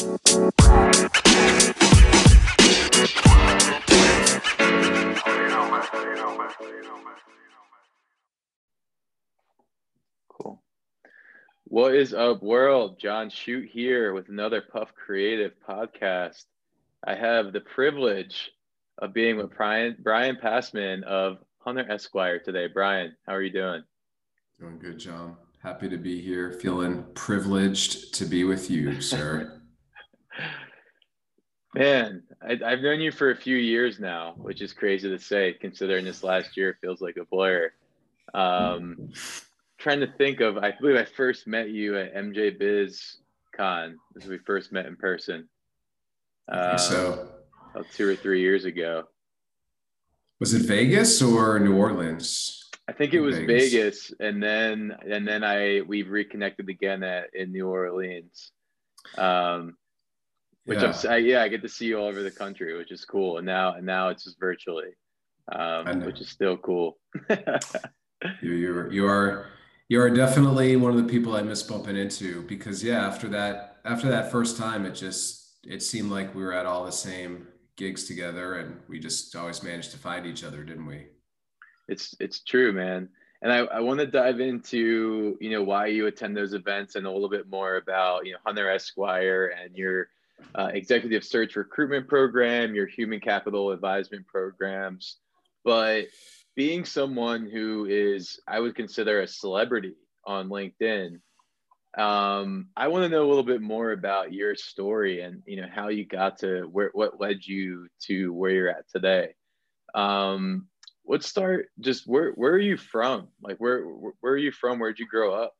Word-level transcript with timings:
Cool. 0.00 0.16
What 11.64 11.94
is 11.94 12.14
up, 12.14 12.42
world? 12.42 12.98
John 12.98 13.28
Shoot 13.28 13.68
here 13.68 14.14
with 14.14 14.30
another 14.30 14.62
Puff 14.62 14.94
Creative 14.94 15.52
podcast. 15.68 16.44
I 17.04 17.14
have 17.14 17.52
the 17.52 17.60
privilege 17.60 18.52
of 18.96 19.12
being 19.12 19.36
with 19.36 19.54
Brian 19.54 19.96
Brian 19.98 20.38
Passman 20.40 21.04
of 21.04 21.44
Hunter 21.58 21.84
Esquire 21.90 22.38
today. 22.38 22.68
Brian, 22.68 23.14
how 23.26 23.34
are 23.34 23.42
you 23.42 23.52
doing? 23.52 23.82
Doing 24.58 24.78
good, 24.78 24.98
John. 24.98 25.36
Happy 25.62 25.90
to 25.90 25.98
be 25.98 26.22
here. 26.22 26.52
Feeling 26.52 27.04
privileged 27.12 28.14
to 28.14 28.24
be 28.24 28.44
with 28.44 28.70
you, 28.70 29.02
sir. 29.02 29.58
Man, 31.74 32.24
I, 32.42 32.70
have 32.70 32.80
known 32.80 33.00
you 33.00 33.12
for 33.12 33.30
a 33.30 33.36
few 33.36 33.56
years 33.56 34.00
now, 34.00 34.34
which 34.36 34.60
is 34.60 34.72
crazy 34.72 35.08
to 35.08 35.18
say, 35.18 35.52
considering 35.52 36.04
this 36.04 36.24
last 36.24 36.56
year 36.56 36.76
feels 36.80 37.00
like 37.00 37.16
a 37.16 37.24
blur. 37.24 37.70
Um, 38.34 39.10
trying 39.78 40.00
to 40.00 40.08
think 40.18 40.40
of, 40.40 40.58
I 40.58 40.72
believe 40.72 40.96
I 40.96 41.04
first 41.04 41.46
met 41.46 41.70
you 41.70 41.96
at 41.96 42.14
MJ 42.14 42.58
Biz 42.58 43.18
Con. 43.56 43.98
This 44.14 44.24
is 44.24 44.30
we 44.30 44.38
first 44.38 44.72
met 44.72 44.86
in 44.86 44.96
person. 44.96 45.48
Um, 46.50 46.76
so, 46.76 47.28
about 47.72 47.86
two 47.92 48.08
or 48.08 48.16
three 48.16 48.40
years 48.40 48.64
ago. 48.64 49.04
Was 50.40 50.54
it 50.54 50.62
Vegas 50.62 51.22
or 51.22 51.60
New 51.60 51.76
Orleans? 51.76 52.68
I 52.88 52.92
think 52.92 53.14
it 53.14 53.20
was 53.20 53.36
Vegas. 53.38 53.70
Vegas, 53.70 54.12
and 54.18 54.42
then 54.42 54.96
and 55.08 55.28
then 55.28 55.44
I 55.44 55.82
we've 55.82 56.10
reconnected 56.10 56.68
again 56.68 57.04
at 57.04 57.32
in 57.34 57.52
New 57.52 57.68
Orleans. 57.68 58.50
Um, 59.16 59.76
which 60.64 60.80
yeah. 60.80 60.92
I'm 61.04 61.10
I, 61.10 61.16
yeah, 61.16 61.42
I 61.42 61.48
get 61.48 61.62
to 61.62 61.68
see 61.68 61.86
you 61.86 61.98
all 61.98 62.06
over 62.06 62.22
the 62.22 62.30
country, 62.30 62.76
which 62.76 62.92
is 62.92 63.04
cool. 63.04 63.38
And 63.38 63.46
now 63.46 63.74
and 63.74 63.86
now 63.86 64.08
it's 64.08 64.24
just 64.24 64.38
virtually, 64.38 64.90
um, 65.52 66.00
which 66.02 66.20
is 66.20 66.28
still 66.28 66.56
cool. 66.56 66.98
you 68.42 68.52
you're 68.52 68.92
you 68.92 69.06
are 69.06 69.46
you 69.88 70.00
are 70.00 70.10
definitely 70.10 70.76
one 70.76 70.92
of 70.92 70.98
the 70.98 71.10
people 71.10 71.34
I 71.34 71.42
miss 71.42 71.62
bumping 71.62 71.96
into 71.96 72.42
because 72.42 72.84
yeah, 72.84 73.06
after 73.06 73.28
that 73.28 73.78
after 73.84 74.08
that 74.08 74.30
first 74.30 74.56
time, 74.56 74.86
it 74.86 74.92
just 74.92 75.58
it 75.64 75.82
seemed 75.82 76.10
like 76.10 76.34
we 76.34 76.42
were 76.42 76.52
at 76.52 76.66
all 76.66 76.84
the 76.84 76.92
same 76.92 77.48
gigs 77.76 78.04
together, 78.04 78.56
and 78.56 78.76
we 78.88 78.98
just 78.98 79.34
always 79.34 79.62
managed 79.62 79.90
to 79.92 79.98
find 79.98 80.26
each 80.26 80.44
other, 80.44 80.62
didn't 80.62 80.86
we? 80.86 81.06
It's 81.88 82.14
it's 82.20 82.40
true, 82.40 82.72
man. 82.72 83.08
And 83.42 83.50
I, 83.50 83.58
I 83.60 83.80
want 83.80 84.00
to 84.00 84.06
dive 84.06 84.38
into 84.40 85.38
you 85.40 85.50
know 85.50 85.62
why 85.62 85.86
you 85.86 86.06
attend 86.06 86.36
those 86.36 86.52
events 86.52 86.94
and 86.94 87.06
a 87.06 87.10
little 87.10 87.30
bit 87.30 87.48
more 87.48 87.76
about 87.76 88.26
you 88.26 88.32
know 88.32 88.38
Hunter 88.44 88.70
Esquire 88.70 89.54
and 89.60 89.74
your 89.74 90.08
uh, 90.54 90.70
executive 90.72 91.24
search 91.24 91.56
recruitment 91.56 92.08
program, 92.08 92.74
your 92.74 92.86
human 92.86 93.20
capital 93.20 93.70
advisement 93.70 94.26
programs. 94.26 95.16
But 95.64 96.06
being 96.56 96.84
someone 96.84 97.48
who 97.48 97.86
is, 97.86 98.40
I 98.46 98.60
would 98.60 98.74
consider 98.74 99.20
a 99.20 99.26
celebrity 99.26 99.94
on 100.24 100.48
LinkedIn, 100.48 101.20
um, 101.98 102.68
I 102.76 102.88
want 102.88 103.04
to 103.04 103.08
know 103.08 103.24
a 103.24 103.28
little 103.28 103.42
bit 103.42 103.60
more 103.60 103.92
about 103.92 104.32
your 104.32 104.54
story 104.54 105.22
and 105.22 105.42
you 105.46 105.60
know 105.60 105.66
how 105.72 105.88
you 105.88 106.04
got 106.04 106.38
to 106.38 106.62
where, 106.62 106.90
what 106.92 107.20
led 107.20 107.44
you 107.44 107.88
to 108.06 108.32
where 108.32 108.50
you're 108.52 108.68
at 108.68 108.88
today. 108.88 109.34
Um, 109.94 110.68
let's 111.04 111.26
start. 111.26 111.66
Just 111.80 112.06
where 112.06 112.30
where 112.32 112.52
are 112.52 112.58
you 112.58 112.76
from? 112.76 113.28
Like 113.42 113.56
where 113.56 113.82
where 113.82 114.32
are 114.32 114.38
you 114.38 114.52
from? 114.52 114.78
Where'd 114.78 115.00
you 115.00 115.06
grow 115.06 115.34
up? 115.34 115.52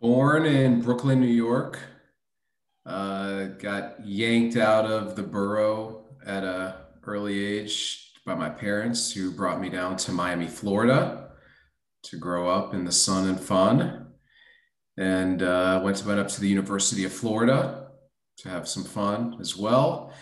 Born 0.00 0.46
in 0.46 0.80
Brooklyn, 0.80 1.20
New 1.20 1.26
York. 1.26 1.78
Uh, 2.90 3.44
got 3.60 4.04
yanked 4.04 4.56
out 4.56 4.84
of 4.84 5.14
the 5.14 5.22
borough 5.22 6.06
at 6.26 6.42
a 6.42 6.74
early 7.04 7.38
age 7.38 8.14
by 8.26 8.34
my 8.34 8.50
parents, 8.50 9.12
who 9.12 9.30
brought 9.30 9.60
me 9.60 9.68
down 9.68 9.96
to 9.96 10.10
Miami, 10.10 10.48
Florida, 10.48 11.30
to 12.02 12.16
grow 12.16 12.50
up 12.50 12.74
in 12.74 12.84
the 12.84 12.90
sun 12.90 13.28
and 13.28 13.38
fun. 13.38 14.08
And 14.96 15.40
uh, 15.40 15.80
went 15.84 15.98
to 15.98 16.08
went 16.08 16.18
up 16.18 16.26
to 16.28 16.40
the 16.40 16.48
University 16.48 17.04
of 17.04 17.12
Florida 17.12 17.90
to 18.38 18.48
have 18.48 18.66
some 18.66 18.82
fun 18.82 19.36
as 19.40 19.56
well. 19.56 20.12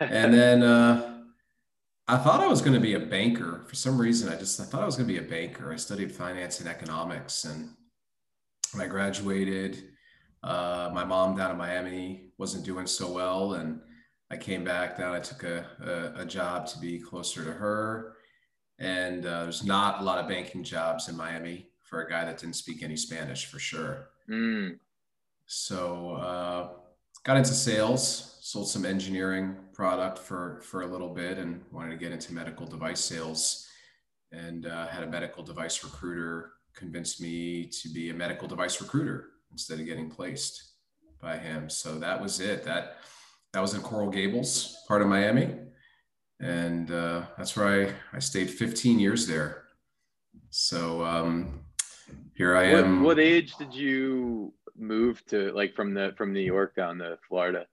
And 0.00 0.32
then 0.40 0.62
uh, 0.62 1.22
I 2.08 2.16
thought 2.16 2.40
I 2.40 2.46
was 2.46 2.62
going 2.62 2.72
to 2.72 2.80
be 2.80 2.94
a 2.94 3.00
banker. 3.00 3.66
For 3.68 3.74
some 3.74 4.00
reason, 4.00 4.32
I 4.32 4.36
just 4.36 4.58
I 4.58 4.64
thought 4.64 4.82
I 4.82 4.86
was 4.86 4.96
going 4.96 5.06
to 5.06 5.12
be 5.12 5.20
a 5.20 5.28
banker. 5.28 5.70
I 5.70 5.76
studied 5.76 6.12
finance 6.12 6.60
and 6.60 6.68
economics, 6.68 7.44
and 7.44 7.68
when 8.72 8.82
I 8.82 8.88
graduated 8.88 9.90
uh, 10.42 10.90
my 10.92 11.04
mom 11.04 11.36
down 11.36 11.50
in 11.50 11.58
Miami 11.58 12.32
wasn't 12.38 12.64
doing 12.64 12.86
so 12.86 13.10
well, 13.10 13.54
and 13.54 13.80
I 14.30 14.36
came 14.36 14.64
back 14.64 14.96
down. 14.96 15.14
I 15.14 15.20
took 15.20 15.42
a, 15.42 15.66
a, 16.16 16.22
a 16.22 16.24
job 16.24 16.66
to 16.68 16.78
be 16.78 16.98
closer 16.98 17.44
to 17.44 17.52
her, 17.52 18.14
and 18.78 19.26
uh, 19.26 19.42
there's 19.42 19.64
not 19.64 20.00
a 20.00 20.04
lot 20.04 20.18
of 20.18 20.28
banking 20.28 20.64
jobs 20.64 21.08
in 21.08 21.16
Miami 21.16 21.68
for 21.82 22.02
a 22.02 22.08
guy 22.08 22.24
that 22.24 22.38
didn't 22.38 22.56
speak 22.56 22.82
any 22.82 22.96
Spanish 22.96 23.46
for 23.46 23.58
sure. 23.58 24.10
Mm. 24.30 24.78
So 25.46 26.12
uh, 26.12 26.68
got 27.24 27.36
into 27.36 27.52
sales, 27.52 28.38
sold 28.40 28.68
some 28.68 28.86
engineering 28.86 29.56
product 29.74 30.18
for 30.18 30.62
for 30.62 30.82
a 30.82 30.86
little 30.86 31.12
bit, 31.12 31.36
and 31.36 31.60
wanted 31.70 31.90
to 31.90 31.96
get 31.96 32.12
into 32.12 32.32
medical 32.32 32.66
device 32.66 33.00
sales, 33.00 33.66
and 34.32 34.64
uh, 34.64 34.86
had 34.86 35.02
a 35.02 35.08
medical 35.08 35.42
device 35.42 35.84
recruiter 35.84 36.52
convince 36.74 37.20
me 37.20 37.66
to 37.66 37.90
be 37.90 38.08
a 38.08 38.14
medical 38.14 38.48
device 38.48 38.80
recruiter 38.80 39.30
instead 39.52 39.80
of 39.80 39.86
getting 39.86 40.10
placed 40.10 40.72
by 41.20 41.36
him. 41.36 41.68
So 41.68 41.98
that 41.98 42.20
was 42.20 42.40
it. 42.40 42.64
That 42.64 42.96
that 43.52 43.60
was 43.60 43.74
in 43.74 43.80
Coral 43.80 44.10
Gables, 44.10 44.84
part 44.86 45.02
of 45.02 45.08
Miami, 45.08 45.54
and 46.40 46.90
uh, 46.90 47.22
that's 47.36 47.56
where 47.56 47.92
I 48.12 48.16
I 48.16 48.18
stayed 48.20 48.50
15 48.50 48.98
years 48.98 49.26
there. 49.26 49.64
So 50.50 51.04
um, 51.04 51.60
here 52.34 52.56
I 52.56 52.72
what, 52.72 52.84
am. 52.84 53.02
What 53.02 53.18
age 53.18 53.54
did 53.56 53.74
you 53.74 54.52
move 54.76 55.24
to, 55.26 55.52
like 55.52 55.74
from 55.74 55.94
the 55.94 56.14
from 56.16 56.32
New 56.32 56.40
York 56.40 56.74
down 56.74 56.98
to 56.98 57.18
Florida? 57.28 57.66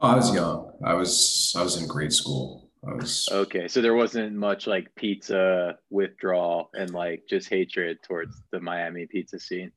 Oh, 0.00 0.08
I 0.08 0.14
was 0.14 0.34
young. 0.34 0.72
I 0.84 0.94
was 0.94 1.54
I 1.56 1.62
was 1.62 1.80
in 1.80 1.88
grade 1.88 2.12
school. 2.12 2.70
I 2.88 2.94
was 2.94 3.28
okay. 3.32 3.66
So 3.66 3.80
there 3.80 3.94
wasn't 3.94 4.34
much 4.34 4.66
like 4.66 4.94
pizza 4.94 5.78
withdrawal 5.90 6.70
and 6.74 6.90
like 6.90 7.24
just 7.28 7.48
hatred 7.48 7.98
towards 8.02 8.42
the 8.52 8.60
Miami 8.60 9.06
pizza 9.06 9.40
scene. 9.40 9.72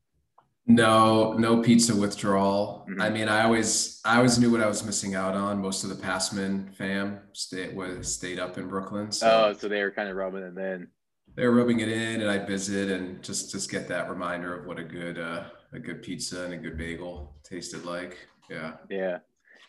No, 0.67 1.33
no 1.33 1.61
pizza 1.61 1.95
withdrawal. 1.95 2.85
Mm-hmm. 2.89 3.01
I 3.01 3.09
mean, 3.09 3.27
I 3.27 3.43
always, 3.43 3.99
I 4.05 4.17
always 4.17 4.37
knew 4.37 4.51
what 4.51 4.61
I 4.61 4.67
was 4.67 4.85
missing 4.85 5.15
out 5.15 5.35
on. 5.35 5.61
Most 5.61 5.83
of 5.83 5.89
the 5.89 5.95
Passman 5.95 6.71
fam 6.77 7.19
stayed 7.33 7.75
was 7.75 8.13
stayed 8.13 8.39
up 8.39 8.57
in 8.57 8.67
Brooklyn. 8.67 9.11
So 9.11 9.27
oh, 9.27 9.53
so 9.57 9.67
they 9.67 9.81
were 9.81 9.91
kind 9.91 10.07
of 10.07 10.15
rubbing 10.15 10.43
it 10.43 10.57
in. 10.57 10.87
They 11.35 11.45
were 11.45 11.55
rubbing 11.55 11.79
it 11.79 11.89
in, 11.89 12.21
and 12.21 12.29
I 12.29 12.37
visit 12.37 12.91
and 12.91 13.23
just 13.23 13.51
just 13.51 13.71
get 13.71 13.87
that 13.87 14.09
reminder 14.09 14.55
of 14.55 14.67
what 14.67 14.77
a 14.77 14.83
good 14.83 15.17
uh, 15.17 15.45
a 15.73 15.79
good 15.79 16.03
pizza 16.03 16.43
and 16.43 16.53
a 16.53 16.57
good 16.57 16.77
bagel 16.77 17.35
tasted 17.43 17.83
like. 17.83 18.17
Yeah. 18.49 18.73
Yeah, 18.89 19.17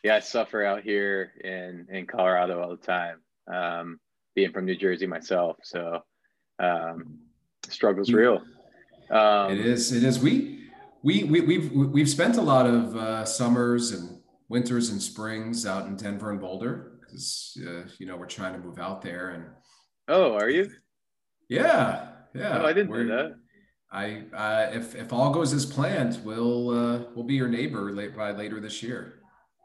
yeah. 0.03 0.17
I 0.17 0.21
suffer 0.21 0.65
out 0.65 0.83
here 0.83 1.33
in 1.43 1.87
in 1.91 2.07
Colorado 2.07 2.61
all 2.61 2.71
the 2.71 2.77
time. 2.77 3.21
Um, 3.53 3.99
being 4.35 4.53
from 4.53 4.67
New 4.67 4.77
Jersey 4.77 5.07
myself, 5.07 5.57
so 5.63 6.01
um, 6.59 7.19
struggle's 7.69 8.13
real. 8.13 8.43
Um, 9.11 9.53
it 9.53 9.61
is. 9.61 9.93
It 9.93 10.05
is. 10.05 10.19
We 10.19 10.62
we, 11.03 11.25
we 11.25 11.41
we've 11.41 11.73
we've 11.73 12.09
spent 12.09 12.37
a 12.37 12.43
lot 12.43 12.67
of 12.67 12.97
uh, 12.97 13.25
summers 13.25 13.93
and 13.93 14.21
winters 14.49 14.91
and 14.91 15.03
springs 15.03 15.67
out 15.67 15.87
in 15.87 15.97
Denver 15.97 16.31
and 16.31 16.41
Boulder 16.41 16.99
because 17.01 17.59
uh, 17.67 17.83
you 17.99 18.07
know 18.07 18.17
we're 18.17 18.27
trying 18.27 18.53
to 18.53 18.59
move 18.59 18.79
out 18.79 19.03
there 19.03 19.31
and. 19.31 19.45
Oh, 20.09 20.35
are 20.35 20.51
you? 20.51 20.71
Yeah, 21.49 22.09
yeah. 22.35 22.59
Oh, 22.61 22.67
I 22.67 22.73
didn't 22.73 22.91
know 22.91 23.07
that. 23.07 23.35
I 23.93 24.23
uh, 24.35 24.71
if 24.73 24.95
if 24.95 25.13
all 25.13 25.31
goes 25.31 25.53
as 25.53 25.67
planned, 25.67 26.19
we'll 26.25 26.71
uh, 26.71 27.05
we'll 27.15 27.27
be 27.27 27.35
your 27.35 27.49
neighbor 27.49 27.93
late 27.93 28.17
by 28.17 28.31
later 28.33 28.59
this 28.59 28.83
year. 28.83 29.21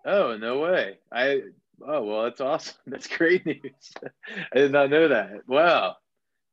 Oh 0.05 0.37
no 0.37 0.59
way! 0.59 0.99
I 1.11 1.43
oh 1.85 2.03
well, 2.03 2.23
that's 2.23 2.41
awesome. 2.41 2.75
That's 2.87 3.07
great 3.07 3.45
news. 3.45 3.93
I 4.53 4.57
did 4.57 4.71
not 4.71 4.89
know 4.89 5.07
that. 5.07 5.47
Wow, 5.47 5.95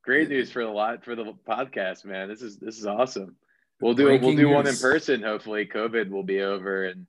great 0.04 0.28
news 0.28 0.52
for 0.52 0.62
a 0.62 0.70
lot 0.70 1.04
for 1.04 1.16
the 1.16 1.34
podcast, 1.48 2.04
man. 2.04 2.28
This 2.28 2.42
is 2.42 2.58
this 2.58 2.78
is 2.78 2.86
awesome. 2.86 3.36
We'll 3.80 3.94
do 3.94 4.06
we'll 4.06 4.18
do 4.18 4.34
news. 4.34 4.54
one 4.54 4.66
in 4.66 4.76
person. 4.76 5.22
Hopefully, 5.22 5.66
COVID 5.66 6.10
will 6.10 6.22
be 6.22 6.40
over 6.40 6.86
and 6.86 7.06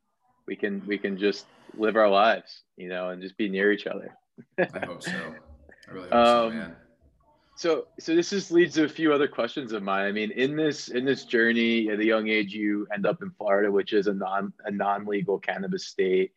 we 0.47 0.55
can 0.55 0.85
we 0.85 0.97
can 0.97 1.17
just 1.17 1.45
live 1.77 1.95
our 1.95 2.09
lives, 2.09 2.63
you 2.77 2.89
know, 2.89 3.09
and 3.09 3.21
just 3.21 3.37
be 3.37 3.49
near 3.49 3.71
each 3.71 3.87
other. 3.87 4.15
I 4.59 4.85
hope 4.85 5.03
so. 5.03 5.11
I 5.11 5.91
really 5.91 6.09
hope 6.09 6.13
um, 6.13 6.51
so, 6.51 6.57
man. 6.57 6.75
So, 7.57 7.87
so 7.99 8.13
this 8.13 8.31
just 8.31 8.51
leads 8.51 8.75
to 8.75 8.83
a 8.83 8.89
few 8.89 9.13
other 9.13 9.29
questions 9.29 9.71
of 9.71 9.81
mine. 9.81 10.05
I 10.05 10.11
mean, 10.11 10.31
in 10.31 10.57
this 10.57 10.89
in 10.89 11.05
this 11.05 11.23
journey 11.23 11.89
at 11.89 11.99
a 11.99 12.05
young 12.05 12.27
age, 12.27 12.53
you 12.53 12.85
end 12.93 13.05
up 13.05 13.21
in 13.21 13.31
Florida, 13.31 13.71
which 13.71 13.93
is 13.93 14.07
a 14.07 14.13
non 14.13 14.51
a 14.65 14.71
non 14.71 15.05
legal 15.05 15.39
cannabis 15.39 15.87
state. 15.87 16.31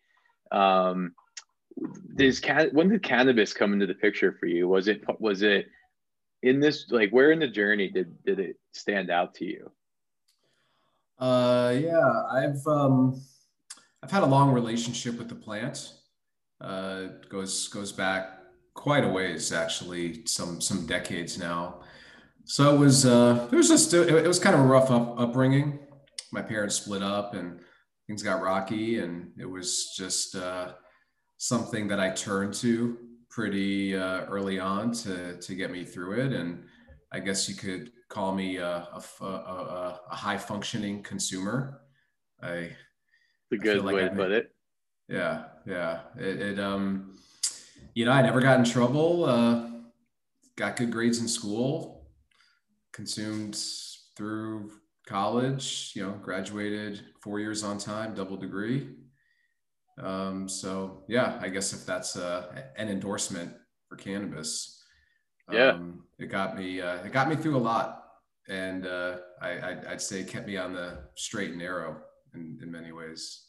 Um, 0.52 1.14
does 2.14 2.40
can 2.40 2.70
when 2.70 2.88
did 2.88 3.02
cannabis 3.02 3.52
come 3.52 3.72
into 3.72 3.86
the 3.86 3.94
picture 3.94 4.32
for 4.38 4.46
you? 4.46 4.68
Was 4.68 4.86
it 4.86 5.02
was 5.18 5.42
it 5.42 5.66
in 6.42 6.60
this 6.60 6.88
like 6.90 7.10
where 7.10 7.32
in 7.32 7.40
the 7.40 7.48
journey 7.48 7.90
did 7.90 8.22
did 8.24 8.38
it 8.38 8.56
stand 8.72 9.10
out 9.10 9.34
to 9.36 9.44
you? 9.44 9.72
Uh, 11.18 11.74
yeah, 11.80 12.22
I've 12.30 12.66
um, 12.66 13.20
I've 14.02 14.10
had 14.10 14.22
a 14.22 14.26
long 14.26 14.52
relationship 14.52 15.18
with 15.18 15.28
the 15.28 15.34
plant. 15.34 15.92
Uh, 16.60 17.08
goes 17.28 17.68
goes 17.68 17.92
back 17.92 18.38
quite 18.74 19.04
a 19.04 19.08
ways, 19.08 19.52
actually, 19.52 20.24
some 20.26 20.60
some 20.60 20.86
decades 20.86 21.38
now. 21.38 21.80
So 22.44 22.74
it 22.74 22.78
was 22.78 23.04
uh, 23.04 23.48
it 23.50 23.56
was 23.56 23.68
just 23.68 23.92
it 23.92 24.26
was 24.26 24.38
kind 24.38 24.54
of 24.54 24.62
a 24.62 24.64
rough 24.64 24.90
up, 24.90 25.18
upbringing. 25.18 25.80
My 26.32 26.42
parents 26.42 26.76
split 26.76 27.02
up 27.02 27.34
and 27.34 27.60
things 28.06 28.22
got 28.22 28.40
rocky, 28.40 29.00
and 29.00 29.32
it 29.38 29.44
was 29.44 29.92
just 29.96 30.36
uh, 30.36 30.72
something 31.36 31.88
that 31.88 31.98
I 32.00 32.10
turned 32.10 32.54
to 32.54 32.96
pretty 33.28 33.96
uh, 33.96 34.24
early 34.26 34.58
on 34.60 34.92
to 34.92 35.36
to 35.38 35.54
get 35.54 35.72
me 35.72 35.84
through 35.84 36.20
it. 36.20 36.32
And 36.32 36.64
I 37.12 37.18
guess 37.18 37.48
you 37.48 37.56
could 37.56 37.90
call 38.08 38.34
me 38.34 38.56
a, 38.56 38.66
a, 38.66 39.24
a, 39.24 40.00
a 40.10 40.14
high 40.14 40.38
functioning 40.38 41.02
consumer. 41.02 41.80
I 42.42 42.70
a 43.52 43.56
good 43.56 43.84
like 43.84 43.94
way 43.94 44.02
to 44.02 44.10
put 44.10 44.30
it. 44.30 44.54
Yeah, 45.08 45.44
yeah. 45.66 46.00
It, 46.18 46.40
it, 46.40 46.60
um, 46.60 47.16
you 47.94 48.04
know, 48.04 48.12
I 48.12 48.22
never 48.22 48.40
got 48.40 48.58
in 48.58 48.64
trouble. 48.64 49.24
Uh, 49.24 49.66
got 50.56 50.76
good 50.76 50.90
grades 50.90 51.18
in 51.18 51.28
school. 51.28 52.08
Consumed 52.92 53.58
through 54.16 54.70
college. 55.06 55.92
You 55.94 56.06
know, 56.06 56.12
graduated 56.22 57.02
four 57.20 57.40
years 57.40 57.62
on 57.64 57.78
time, 57.78 58.14
double 58.14 58.36
degree. 58.36 58.90
Um, 60.00 60.48
so 60.48 61.04
yeah, 61.08 61.38
I 61.40 61.48
guess 61.48 61.72
if 61.72 61.84
that's 61.84 62.16
uh, 62.16 62.62
an 62.76 62.88
endorsement 62.88 63.52
for 63.88 63.96
cannabis, 63.96 64.84
yeah, 65.50 65.70
um, 65.70 66.04
it 66.18 66.26
got 66.26 66.56
me. 66.56 66.80
Uh, 66.80 66.96
it 67.04 67.12
got 67.12 67.28
me 67.28 67.36
through 67.36 67.56
a 67.56 67.58
lot, 67.58 67.97
and 68.48 68.86
uh, 68.86 69.16
I, 69.40 69.50
I'd, 69.50 69.86
I'd 69.86 70.00
say 70.00 70.24
kept 70.24 70.46
me 70.46 70.56
on 70.56 70.72
the 70.72 70.98
straight 71.14 71.50
and 71.50 71.58
narrow 71.58 71.96
in, 72.34 72.58
in 72.62 72.70
many 72.70 72.92
ways. 72.92 73.44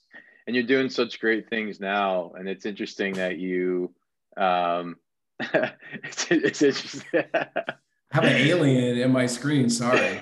And 0.48 0.56
you're 0.56 0.66
doing 0.66 0.90
such 0.90 1.20
great 1.20 1.50
things 1.50 1.80
now, 1.80 2.32
and 2.38 2.50
it's 2.50 2.66
interesting 2.66 3.14
that 3.14 3.38
you. 3.38 3.94
Um, 4.36 4.98
it's, 5.40 6.28
it's 6.32 6.62
interesting. 6.62 7.24
I 7.34 7.48
have 8.12 8.24
an 8.24 8.36
alien 8.36 8.98
in 8.98 9.12
my 9.12 9.26
screen. 9.26 9.70
Sorry. 9.70 10.22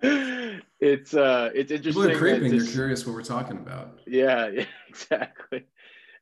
it's 0.80 1.14
uh, 1.14 1.50
it's 1.54 1.70
interesting. 1.70 2.02
People 2.04 2.16
are 2.16 2.18
creeping. 2.18 2.56
They're 2.56 2.66
curious 2.66 3.06
what 3.06 3.14
we're 3.14 3.22
talking 3.22 3.58
about. 3.58 4.00
Yeah, 4.06 4.48
yeah, 4.48 4.64
exactly. 4.88 5.64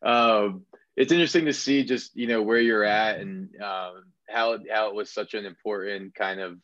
Um, 0.02 0.62
it's 0.96 1.12
interesting 1.12 1.44
to 1.44 1.52
see 1.52 1.84
just 1.84 2.16
you 2.16 2.26
know 2.26 2.42
where 2.42 2.60
you're 2.60 2.84
at 2.84 3.20
and 3.20 3.50
um, 3.62 4.04
how 4.28 4.58
how 4.70 4.88
it 4.88 4.94
was 4.94 5.10
such 5.12 5.34
an 5.34 5.44
important 5.44 6.14
kind 6.14 6.40
of 6.40 6.58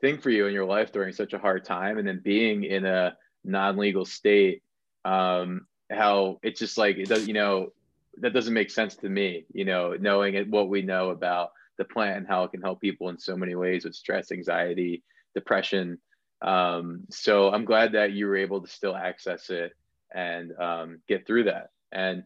thing 0.00 0.18
for 0.18 0.30
you 0.30 0.46
in 0.46 0.54
your 0.54 0.66
life 0.66 0.92
during 0.92 1.12
such 1.12 1.32
a 1.32 1.38
hard 1.38 1.64
time 1.64 1.98
and 1.98 2.06
then 2.06 2.20
being 2.22 2.64
in 2.64 2.84
a 2.84 3.16
non-legal 3.44 4.04
state 4.04 4.62
um 5.04 5.66
how 5.90 6.38
it's 6.42 6.58
just 6.58 6.76
like 6.76 6.96
it 6.96 7.08
does 7.08 7.26
you 7.26 7.34
know 7.34 7.72
that 8.18 8.32
doesn't 8.32 8.54
make 8.54 8.70
sense 8.70 8.96
to 8.96 9.08
me 9.08 9.44
you 9.52 9.64
know 9.64 9.94
knowing 9.98 10.34
it, 10.34 10.50
what 10.50 10.68
we 10.68 10.82
know 10.82 11.10
about 11.10 11.50
the 11.78 11.84
plant 11.84 12.18
and 12.18 12.26
how 12.26 12.44
it 12.44 12.50
can 12.50 12.62
help 12.62 12.80
people 12.80 13.08
in 13.08 13.18
so 13.18 13.36
many 13.36 13.54
ways 13.54 13.84
with 13.84 13.94
stress 13.94 14.32
anxiety 14.32 15.02
depression. 15.34 15.98
Um 16.42 17.02
so 17.10 17.50
i'm 17.52 17.64
glad 17.64 17.92
that 17.92 18.12
you 18.12 18.26
were 18.26 18.36
able 18.36 18.60
to 18.60 18.68
still 18.68 18.96
access 18.96 19.48
it 19.50 19.72
and 20.14 20.52
um, 20.58 20.98
get 21.08 21.26
through 21.26 21.44
that. 21.44 21.70
And 21.92 22.24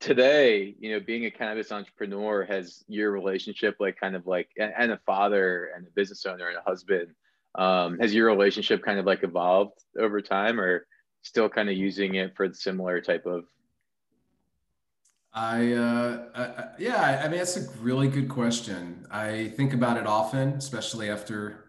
today 0.00 0.74
you 0.80 0.92
know 0.92 1.00
being 1.00 1.26
a 1.26 1.30
cannabis 1.30 1.70
entrepreneur 1.70 2.44
has 2.44 2.84
your 2.88 3.12
relationship 3.12 3.76
like 3.78 4.00
kind 4.00 4.16
of 4.16 4.26
like 4.26 4.48
and 4.58 4.92
a 4.92 5.00
father 5.04 5.70
and 5.76 5.86
a 5.86 5.90
business 5.90 6.24
owner 6.26 6.48
and 6.48 6.56
a 6.56 6.62
husband 6.62 7.08
um, 7.56 7.98
has 7.98 8.14
your 8.14 8.26
relationship 8.26 8.82
kind 8.82 8.98
of 8.98 9.04
like 9.04 9.22
evolved 9.22 9.78
over 9.98 10.22
time 10.22 10.58
or 10.58 10.86
still 11.22 11.48
kind 11.48 11.68
of 11.68 11.76
using 11.76 12.14
it 12.14 12.34
for 12.34 12.48
the 12.48 12.54
similar 12.54 13.00
type 13.00 13.26
of 13.26 13.44
I, 15.32 15.72
uh, 15.74 16.24
I, 16.34 16.64
yeah, 16.78 17.22
I 17.24 17.28
mean, 17.28 17.38
that's 17.38 17.56
a 17.56 17.70
really 17.80 18.08
good 18.08 18.28
question. 18.28 19.06
I 19.10 19.52
think 19.56 19.72
about 19.72 19.96
it 19.96 20.06
often, 20.06 20.54
especially 20.54 21.08
after, 21.08 21.66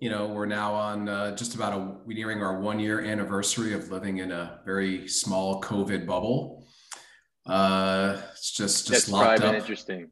you 0.00 0.10
know, 0.10 0.26
we're 0.26 0.46
now 0.46 0.74
on 0.74 1.08
uh, 1.08 1.36
just 1.36 1.54
about 1.54 1.74
a, 1.74 1.94
we 2.04 2.14
nearing 2.14 2.42
our 2.42 2.58
one 2.58 2.80
year 2.80 3.00
anniversary 3.00 3.72
of 3.72 3.92
living 3.92 4.18
in 4.18 4.32
a 4.32 4.60
very 4.64 5.06
small 5.06 5.60
COVID 5.60 6.06
bubble. 6.06 6.57
Uh, 7.48 8.20
it's 8.32 8.52
just 8.52 8.86
just 8.86 9.06
That's 9.06 9.08
locked 9.08 9.40
up. 9.40 9.54
interesting. 9.54 10.10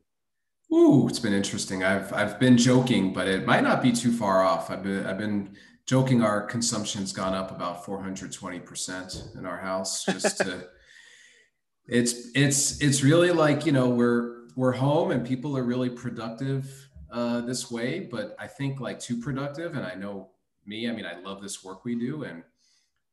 Ooh, 0.72 1.06
it's 1.06 1.18
been 1.18 1.34
interesting. 1.34 1.84
I've 1.84 2.12
I've 2.12 2.40
been 2.40 2.56
joking, 2.56 3.12
but 3.12 3.28
it 3.28 3.46
might 3.46 3.62
not 3.62 3.82
be 3.82 3.92
too 3.92 4.10
far 4.10 4.42
off. 4.42 4.70
I've 4.70 4.82
been 4.82 5.06
I've 5.06 5.18
been 5.18 5.54
joking. 5.84 6.22
Our 6.22 6.40
consumption's 6.42 7.12
gone 7.12 7.34
up 7.34 7.50
about 7.50 7.84
420 7.84 8.60
percent 8.60 9.28
in 9.36 9.44
our 9.44 9.58
house. 9.58 10.04
Just 10.04 10.38
to, 10.38 10.66
it's 11.86 12.30
it's 12.34 12.80
it's 12.80 13.02
really 13.02 13.30
like 13.30 13.66
you 13.66 13.72
know 13.72 13.90
we're 13.90 14.48
we're 14.56 14.72
home 14.72 15.10
and 15.10 15.24
people 15.24 15.56
are 15.58 15.62
really 15.62 15.90
productive 15.90 16.88
uh, 17.12 17.42
this 17.42 17.70
way, 17.70 18.00
but 18.00 18.34
I 18.38 18.46
think 18.46 18.80
like 18.80 18.98
too 18.98 19.18
productive. 19.20 19.76
And 19.76 19.84
I 19.84 19.94
know 19.94 20.30
me. 20.64 20.88
I 20.88 20.92
mean, 20.92 21.06
I 21.06 21.20
love 21.20 21.42
this 21.42 21.62
work 21.62 21.84
we 21.84 21.94
do, 21.94 22.24
and 22.24 22.42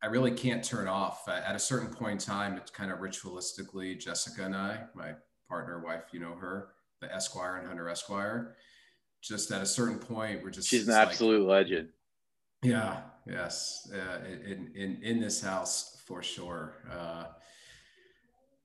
I 0.03 0.07
really 0.07 0.31
can't 0.31 0.61
turn 0.61 0.89
off. 0.89 1.29
At 1.29 1.55
a 1.55 1.59
certain 1.59 1.87
point 1.87 2.11
in 2.11 2.17
time, 2.17 2.57
it's 2.57 2.69
kind 2.69 2.91
of 2.91 2.99
ritualistically 2.99 3.97
Jessica 3.97 4.43
and 4.43 4.53
I, 4.53 4.81
my 4.93 5.13
partner, 5.47 5.81
wife, 5.83 6.03
you 6.11 6.19
know 6.19 6.35
her, 6.35 6.73
the 6.99 7.11
Esquire 7.13 7.55
and 7.55 7.67
Hunter 7.67 7.87
Esquire. 7.87 8.57
Just 9.21 9.49
at 9.51 9.61
a 9.61 9.65
certain 9.65 9.97
point, 9.97 10.43
we're 10.43 10.49
just 10.49 10.67
she's 10.67 10.89
an 10.89 10.93
absolute 10.93 11.47
like, 11.47 11.67
legend. 11.67 11.89
Yeah. 12.61 12.99
Yes. 13.25 13.89
Uh, 13.93 14.25
in 14.25 14.71
in 14.75 14.99
in 15.01 15.21
this 15.21 15.41
house 15.41 16.01
for 16.05 16.21
sure. 16.21 16.73
Uh, 16.91 17.25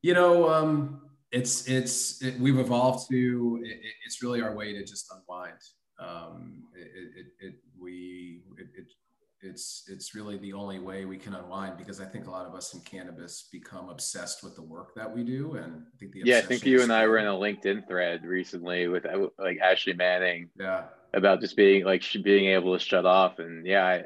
you 0.03 0.15
know, 0.15 0.49
um, 0.51 1.03
it's 1.31 1.69
it's 1.69 2.21
it, 2.21 2.41
we've 2.41 2.59
evolved 2.59 3.09
to. 3.11 3.61
It, 3.65 3.79
it's 4.05 4.23
really 4.23 4.43
our 4.43 4.57
way 4.57 4.73
to 4.73 4.85
just 4.85 5.13
unwind. 5.13 5.59
Um, 6.01 6.65
it, 6.75 6.89
it, 7.17 7.27
it's 9.59 9.83
it's 9.89 10.15
really 10.15 10.37
the 10.37 10.53
only 10.53 10.79
way 10.79 11.05
we 11.05 11.19
can 11.19 11.35
unwind 11.35 11.77
because 11.77 12.01
I 12.01 12.05
think 12.05 12.29
a 12.29 12.31
lot 12.31 12.47
of 12.47 12.55
us 12.55 12.75
in 12.75 12.81
cannabis 12.81 13.49
become 13.51 13.89
obsessed 13.89 14.45
with 14.45 14.55
the 14.55 14.63
work 14.63 14.95
that 14.95 15.13
we 15.13 15.25
do, 15.25 15.55
and 15.55 15.83
I 15.83 15.99
think 15.99 16.13
the 16.13 16.23
yeah, 16.25 16.39
I 16.39 16.43
think 16.43 16.65
you 16.65 16.81
and 16.81 16.93
I 16.93 17.05
were 17.09 17.19
in 17.19 17.27
a 17.27 17.33
LinkedIn 17.33 17.89
thread 17.89 18.25
recently 18.25 18.87
with 18.87 19.05
uh, 19.05 19.27
like 19.37 19.59
Ashley 19.59 19.95
Manning, 19.95 20.51
yeah, 20.57 20.85
about 21.13 21.41
just 21.41 21.57
being 21.57 21.85
like 21.85 22.05
being 22.23 22.47
able 22.47 22.79
to 22.79 22.85
shut 22.85 23.05
off, 23.05 23.41
and 23.41 23.67
yeah, 23.67 23.85
I 23.85 24.05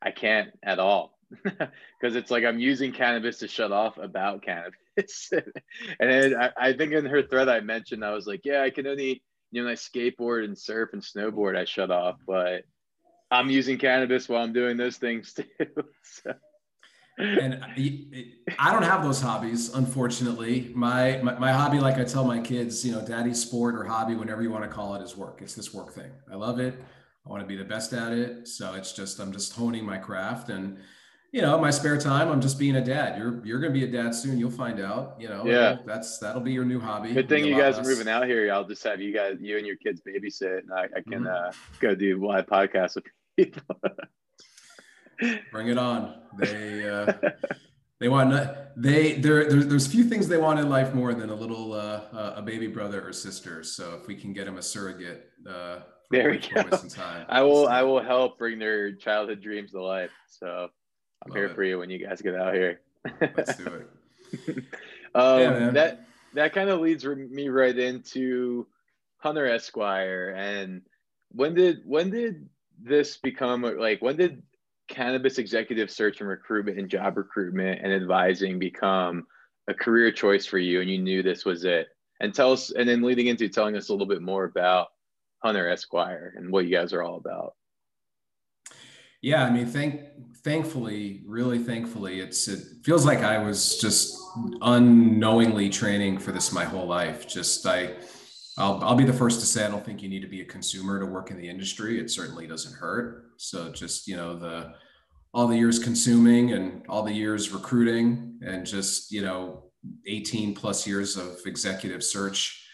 I 0.00 0.10
can't 0.10 0.48
at 0.62 0.78
all 0.78 1.18
because 1.44 2.16
it's 2.16 2.30
like 2.30 2.44
I'm 2.44 2.58
using 2.58 2.90
cannabis 2.90 3.40
to 3.40 3.48
shut 3.48 3.72
off 3.72 3.98
about 3.98 4.42
cannabis, 4.42 5.30
and 6.00 6.34
I, 6.34 6.50
I 6.56 6.72
think 6.72 6.92
in 6.92 7.04
her 7.04 7.22
thread 7.22 7.50
I 7.50 7.60
mentioned 7.60 8.02
I 8.02 8.14
was 8.14 8.26
like, 8.26 8.40
yeah, 8.46 8.62
I 8.62 8.70
can 8.70 8.86
only 8.86 9.22
you 9.50 9.62
know 9.62 9.68
I 9.68 9.74
skateboard 9.74 10.44
and 10.44 10.56
surf 10.56 10.94
and 10.94 11.02
snowboard 11.02 11.58
I 11.58 11.66
shut 11.66 11.90
off, 11.90 12.16
but 12.26 12.62
I'm 13.30 13.50
using 13.50 13.78
cannabis 13.78 14.28
while 14.28 14.42
I'm 14.42 14.52
doing 14.52 14.76
those 14.76 14.96
things 14.96 15.34
too. 15.34 15.44
so. 16.02 16.34
And 17.18 17.60
I 18.60 18.72
don't 18.72 18.84
have 18.84 19.02
those 19.02 19.20
hobbies, 19.20 19.74
unfortunately. 19.74 20.70
My, 20.72 21.18
my, 21.20 21.36
my 21.36 21.52
hobby, 21.52 21.80
like 21.80 21.98
I 21.98 22.04
tell 22.04 22.24
my 22.24 22.38
kids, 22.38 22.86
you 22.86 22.92
know, 22.92 23.04
daddy's 23.04 23.42
sport 23.42 23.74
or 23.74 23.82
hobby, 23.82 24.14
whatever 24.14 24.40
you 24.40 24.52
want 24.52 24.62
to 24.62 24.70
call 24.70 24.94
it, 24.94 25.02
is 25.02 25.16
work. 25.16 25.40
It's 25.42 25.54
this 25.54 25.74
work 25.74 25.92
thing. 25.92 26.12
I 26.30 26.36
love 26.36 26.60
it. 26.60 26.80
I 27.26 27.28
want 27.28 27.42
to 27.42 27.46
be 27.46 27.56
the 27.56 27.64
best 27.64 27.92
at 27.92 28.12
it. 28.12 28.46
So 28.46 28.74
it's 28.74 28.92
just 28.92 29.18
I'm 29.18 29.32
just 29.32 29.52
honing 29.52 29.84
my 29.84 29.98
craft 29.98 30.48
and 30.48 30.78
you 31.30 31.42
know, 31.42 31.58
my 31.58 31.70
spare 31.70 31.98
time, 31.98 32.30
I'm 32.30 32.40
just 32.40 32.58
being 32.58 32.76
a 32.76 32.84
dad. 32.84 33.18
You're 33.18 33.44
you're 33.44 33.60
gonna 33.60 33.74
be 33.74 33.84
a 33.84 33.90
dad 33.90 34.14
soon. 34.14 34.38
You'll 34.38 34.50
find 34.50 34.80
out. 34.80 35.16
You 35.18 35.28
know, 35.28 35.44
yeah, 35.44 35.76
that's 35.84 36.18
that'll 36.18 36.40
be 36.40 36.52
your 36.52 36.64
new 36.64 36.80
hobby. 36.80 37.12
Good 37.12 37.28
thing 37.28 37.44
you 37.44 37.56
guys 37.56 37.78
are 37.78 37.82
moving 37.82 38.08
out 38.08 38.26
here. 38.26 38.50
I'll 38.50 38.64
just 38.64 38.82
have 38.84 39.00
you 39.00 39.12
guys, 39.12 39.36
you 39.38 39.58
and 39.58 39.66
your 39.66 39.76
kids 39.76 40.00
babysit, 40.00 40.60
and 40.60 40.72
I, 40.72 40.84
I 40.84 41.02
can 41.02 41.24
mm-hmm. 41.24 41.48
uh, 41.48 41.52
go 41.80 41.94
do 41.94 42.24
live 42.26 42.46
podcasts 42.46 42.94
with 42.94 43.04
people. 43.38 43.80
Bring 45.52 45.68
it 45.68 45.78
on. 45.78 46.14
They 46.38 46.88
uh, 46.88 47.12
they 48.00 48.08
want 48.08 48.30
they 48.76 49.14
there 49.14 49.48
there's 49.48 49.66
there's 49.66 49.86
few 49.86 50.04
things 50.04 50.28
they 50.28 50.36
want 50.36 50.60
in 50.60 50.68
life 50.68 50.94
more 50.94 51.14
than 51.14 51.30
a 51.30 51.34
little 51.34 51.72
uh, 51.72 52.02
uh, 52.12 52.34
a 52.36 52.42
baby 52.42 52.66
brother 52.68 53.06
or 53.06 53.12
sister. 53.12 53.62
So 53.62 53.98
if 54.00 54.06
we 54.06 54.14
can 54.14 54.32
get 54.32 54.46
them 54.46 54.58
a 54.58 54.62
surrogate. 54.62 55.30
Uh, 55.48 55.80
there 56.10 56.30
we 56.30 56.38
go. 56.38 56.64
I 57.28 57.42
will. 57.42 57.68
I 57.68 57.82
will 57.82 58.02
help 58.02 58.38
bring 58.38 58.58
their 58.58 58.92
childhood 58.92 59.42
dreams 59.42 59.72
to 59.72 59.82
life. 59.82 60.10
So 60.26 60.68
I'm 61.24 61.30
Love 61.30 61.36
here 61.36 61.46
it. 61.46 61.54
for 61.54 61.64
you 61.64 61.78
when 61.78 61.90
you 61.90 61.98
guys 61.98 62.22
get 62.22 62.34
out 62.34 62.54
here. 62.54 62.80
Let's 63.20 63.56
do 63.56 63.66
it. 63.66 64.56
um, 65.14 65.40
yeah, 65.40 65.70
that 65.70 66.06
that 66.34 66.54
kind 66.54 66.70
of 66.70 66.80
leads 66.80 67.04
me 67.04 67.48
right 67.48 67.76
into 67.76 68.66
Hunter 69.18 69.46
Esquire. 69.46 70.34
And 70.36 70.82
when 71.32 71.54
did 71.54 71.82
when 71.84 72.10
did 72.10 72.48
this 72.82 73.16
become 73.16 73.62
like 73.62 74.00
when 74.02 74.16
did 74.16 74.42
cannabis 74.88 75.38
executive 75.38 75.90
search 75.90 76.20
and 76.20 76.28
recruitment 76.28 76.78
and 76.78 76.88
job 76.88 77.16
recruitment 77.16 77.80
and 77.82 77.92
advising 77.92 78.58
become 78.58 79.26
a 79.68 79.74
career 79.74 80.10
choice 80.10 80.46
for 80.46 80.58
you 80.58 80.80
and 80.80 80.90
you 80.90 80.98
knew 80.98 81.22
this 81.22 81.44
was 81.44 81.64
it? 81.64 81.88
And 82.20 82.34
tell 82.34 82.52
us 82.52 82.70
and 82.70 82.88
then 82.88 83.02
leading 83.02 83.28
into 83.28 83.48
telling 83.48 83.76
us 83.76 83.88
a 83.88 83.92
little 83.92 84.06
bit 84.06 84.22
more 84.22 84.44
about 84.44 84.88
Hunter 85.42 85.68
Esquire 85.68 86.34
and 86.36 86.50
what 86.50 86.66
you 86.66 86.72
guys 86.72 86.92
are 86.92 87.02
all 87.02 87.16
about. 87.16 87.54
Yeah, 89.20 89.44
I 89.44 89.50
mean, 89.50 89.66
thank 89.66 90.02
thankfully, 90.44 91.22
really 91.26 91.58
thankfully, 91.58 92.20
it's 92.20 92.46
it 92.46 92.60
feels 92.84 93.04
like 93.04 93.18
I 93.18 93.38
was 93.38 93.78
just 93.78 94.16
unknowingly 94.62 95.70
training 95.70 96.18
for 96.18 96.30
this 96.30 96.52
my 96.52 96.64
whole 96.64 96.86
life. 96.86 97.26
Just 97.26 97.66
I 97.66 97.94
I'll, 98.58 98.82
I'll 98.82 98.96
be 98.96 99.04
the 99.04 99.12
first 99.12 99.40
to 99.40 99.46
say 99.46 99.64
I 99.64 99.70
don't 99.70 99.84
think 99.84 100.02
you 100.02 100.08
need 100.08 100.22
to 100.22 100.28
be 100.28 100.42
a 100.42 100.44
consumer 100.44 100.98
to 100.98 101.06
work 101.06 101.30
in 101.30 101.38
the 101.38 101.48
industry. 101.48 102.00
It 102.00 102.10
certainly 102.10 102.46
doesn't 102.46 102.74
hurt. 102.74 103.30
So 103.36 103.70
just 103.70 104.08
you 104.08 104.16
know 104.16 104.36
the 104.36 104.74
all 105.32 105.46
the 105.46 105.56
years 105.56 105.78
consuming 105.78 106.52
and 106.52 106.84
all 106.88 107.02
the 107.02 107.12
years 107.12 107.50
recruiting 107.52 108.38
and 108.44 108.66
just 108.66 109.12
you 109.12 109.22
know 109.22 109.64
18 110.06 110.54
plus 110.54 110.86
years 110.86 111.16
of 111.16 111.38
executive 111.46 112.02
search 112.02 112.64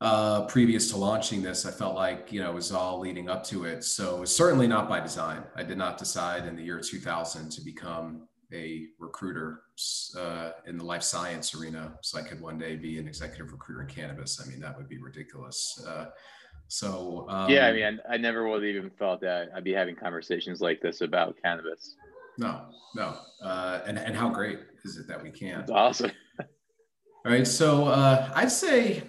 uh, 0.00 0.46
previous 0.46 0.90
to 0.90 0.96
launching 0.96 1.42
this, 1.42 1.64
I 1.64 1.70
felt 1.70 1.94
like 1.94 2.32
you 2.32 2.40
know 2.40 2.50
it 2.50 2.54
was 2.54 2.72
all 2.72 2.98
leading 3.00 3.28
up 3.28 3.44
to 3.44 3.64
it. 3.64 3.84
So 3.84 4.24
certainly 4.24 4.66
not 4.66 4.88
by 4.88 5.00
design. 5.00 5.44
I 5.54 5.62
did 5.62 5.78
not 5.78 5.98
decide 5.98 6.46
in 6.46 6.56
the 6.56 6.62
year 6.62 6.80
2000 6.80 7.50
to 7.50 7.60
become 7.62 8.28
a 8.54 8.86
recruiter 8.98 9.62
uh, 10.16 10.52
in 10.66 10.78
the 10.78 10.84
life 10.84 11.02
science 11.02 11.54
arena, 11.54 11.94
so 12.02 12.18
I 12.18 12.22
could 12.22 12.40
one 12.40 12.58
day 12.58 12.76
be 12.76 12.98
an 12.98 13.08
executive 13.08 13.52
recruiter 13.52 13.82
in 13.82 13.88
cannabis. 13.88 14.42
I 14.44 14.48
mean, 14.48 14.60
that 14.60 14.76
would 14.76 14.88
be 14.88 14.98
ridiculous. 14.98 15.84
Uh, 15.86 16.06
so 16.68 17.26
um, 17.28 17.50
yeah, 17.50 17.66
I 17.66 17.72
mean, 17.72 18.00
I, 18.08 18.14
I, 18.14 18.16
never 18.16 18.48
would 18.48 18.62
have 18.62 18.64
even 18.64 18.90
thought 18.90 19.20
that 19.20 19.50
I'd 19.54 19.64
be 19.64 19.72
having 19.72 19.96
conversations 19.96 20.60
like 20.60 20.80
this 20.80 21.00
about 21.02 21.36
cannabis. 21.42 21.96
No, 22.38 22.62
no, 22.94 23.16
uh, 23.42 23.80
and 23.86 23.98
and 23.98 24.16
how 24.16 24.30
great 24.30 24.60
is 24.84 24.96
it 24.96 25.06
that 25.08 25.22
we 25.22 25.30
can? 25.30 25.60
It's 25.60 25.70
awesome. 25.70 26.12
All 26.40 27.32
right, 27.32 27.46
so 27.46 27.86
uh, 27.88 28.30
I'd 28.34 28.50
say 28.50 29.02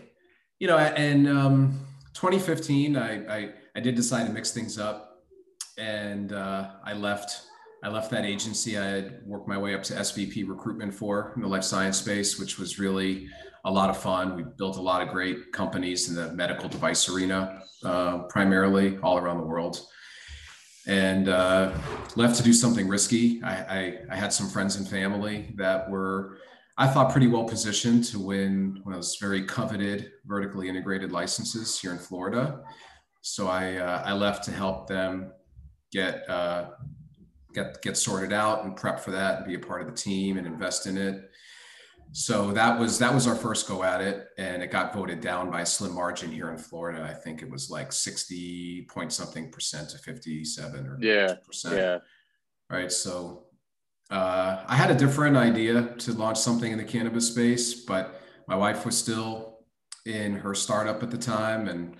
you 0.60 0.68
know, 0.68 0.78
in 0.78 1.28
um, 1.28 1.80
2015, 2.14 2.96
I, 2.96 3.25
I, 3.28 3.50
I 3.75 3.80
did 3.80 3.96
decide 3.96 4.28
to 4.28 4.34
mix 4.34 4.52
things 4.52 4.80
up, 4.80 5.24
and 5.78 6.32
uh, 6.32 6.72
I 6.84 6.94
left. 6.94 7.42
I 7.86 7.89
left 7.89 8.10
that 8.10 8.25
agency. 8.25 8.80
I 8.80 8.86
had 8.86 9.22
worked 9.27 9.48
my 9.48 9.60
way 9.60 9.75
up 9.75 9.84
to 9.84 9.94
SVP 9.94 10.50
recruitment 10.50 10.92
for 10.92 11.34
in 11.36 11.44
the 11.44 11.48
life 11.48 11.63
science 11.63 12.00
space, 12.00 12.39
which 12.39 12.58
was 12.58 12.80
really 12.80 13.27
a 13.63 13.72
lot 13.72 13.92
of 13.92 13.98
fun. 13.98 14.36
We 14.36 14.42
built 14.42 14.77
a 14.77 14.82
lot 14.82 15.04
of 15.04 15.10
great 15.10 15.51
companies 15.54 16.10
in 16.10 16.15
the 16.15 16.34
medical 16.34 16.68
device 16.68 17.08
arena, 17.08 17.62
uh, 17.84 18.24
primarily 18.24 18.98
all 19.04 19.20
around 19.20 19.38
the 19.38 19.46
world. 19.46 19.82
And 20.88 21.30
uh, 21.30 21.77
left 22.15 22.38
to 22.38 22.44
do 22.44 22.54
something 22.54 22.88
risky. 22.88 23.44
I, 23.44 23.54
I, 23.54 23.98
I 24.10 24.15
had 24.15 24.34
some 24.34 24.50
friends 24.50 24.77
and 24.77 24.88
family 24.88 25.54
that 25.56 25.88
were 25.88 26.39
I 26.80 26.88
thought 26.88 27.12
pretty 27.12 27.27
well 27.27 27.44
positioned 27.44 28.04
to 28.06 28.20
win 28.20 28.80
one 28.82 28.96
of 28.96 28.98
those 28.98 29.15
very 29.22 29.44
coveted 29.44 30.12
vertically 30.25 30.70
integrated 30.70 31.12
licenses 31.12 31.80
here 31.80 31.92
in 31.92 32.00
Florida. 32.00 32.62
So 33.22 33.48
I 33.48 33.75
uh, 33.75 34.01
I 34.04 34.13
left 34.13 34.44
to 34.46 34.51
help 34.51 34.88
them 34.88 35.32
get 35.92 36.27
uh, 36.30 36.72
get 37.55 37.81
get 37.81 37.97
sorted 37.97 38.33
out 38.33 38.63
and 38.63 38.75
prep 38.75 39.00
for 39.00 39.12
that 39.12 39.38
and 39.38 39.47
be 39.47 39.55
a 39.55 39.59
part 39.59 39.81
of 39.81 39.88
the 39.88 39.93
team 39.93 40.38
and 40.38 40.45
invest 40.45 40.85
in 40.85 40.97
it. 40.97 41.31
So 42.12 42.51
that 42.51 42.79
was 42.79 43.00
that 43.00 43.13
was 43.13 43.27
our 43.27 43.35
first 43.35 43.67
go 43.67 43.83
at 43.83 44.01
it, 44.01 44.27
and 44.38 44.62
it 44.62 44.71
got 44.71 44.93
voted 44.93 45.21
down 45.21 45.50
by 45.50 45.62
a 45.62 45.65
slim 45.65 45.93
margin 45.93 46.31
here 46.31 46.50
in 46.51 46.57
Florida. 46.57 47.03
I 47.03 47.13
think 47.13 47.41
it 47.41 47.50
was 47.50 47.69
like 47.69 47.91
sixty 47.91 48.83
point 48.83 49.12
something 49.12 49.51
percent 49.51 49.89
to 49.89 49.97
fifty 49.97 50.45
seven 50.45 50.85
or 50.85 50.97
yeah 51.01 51.33
percent. 51.45 51.75
Yeah. 51.75 51.97
Right. 52.69 52.91
So 52.91 53.45
uh, 54.12 54.63
I 54.67 54.75
had 54.75 54.91
a 54.91 54.95
different 54.95 55.35
idea 55.35 55.95
to 55.97 56.13
launch 56.13 56.38
something 56.38 56.71
in 56.71 56.77
the 56.77 56.83
cannabis 56.83 57.27
space, 57.27 57.85
but 57.85 58.21
my 58.47 58.55
wife 58.55 58.85
was 58.85 58.97
still 58.97 59.59
in 60.05 60.35
her 60.35 60.53
startup 60.53 61.01
at 61.01 61.12
the 61.12 61.17
time, 61.17 61.67
and 61.67 61.97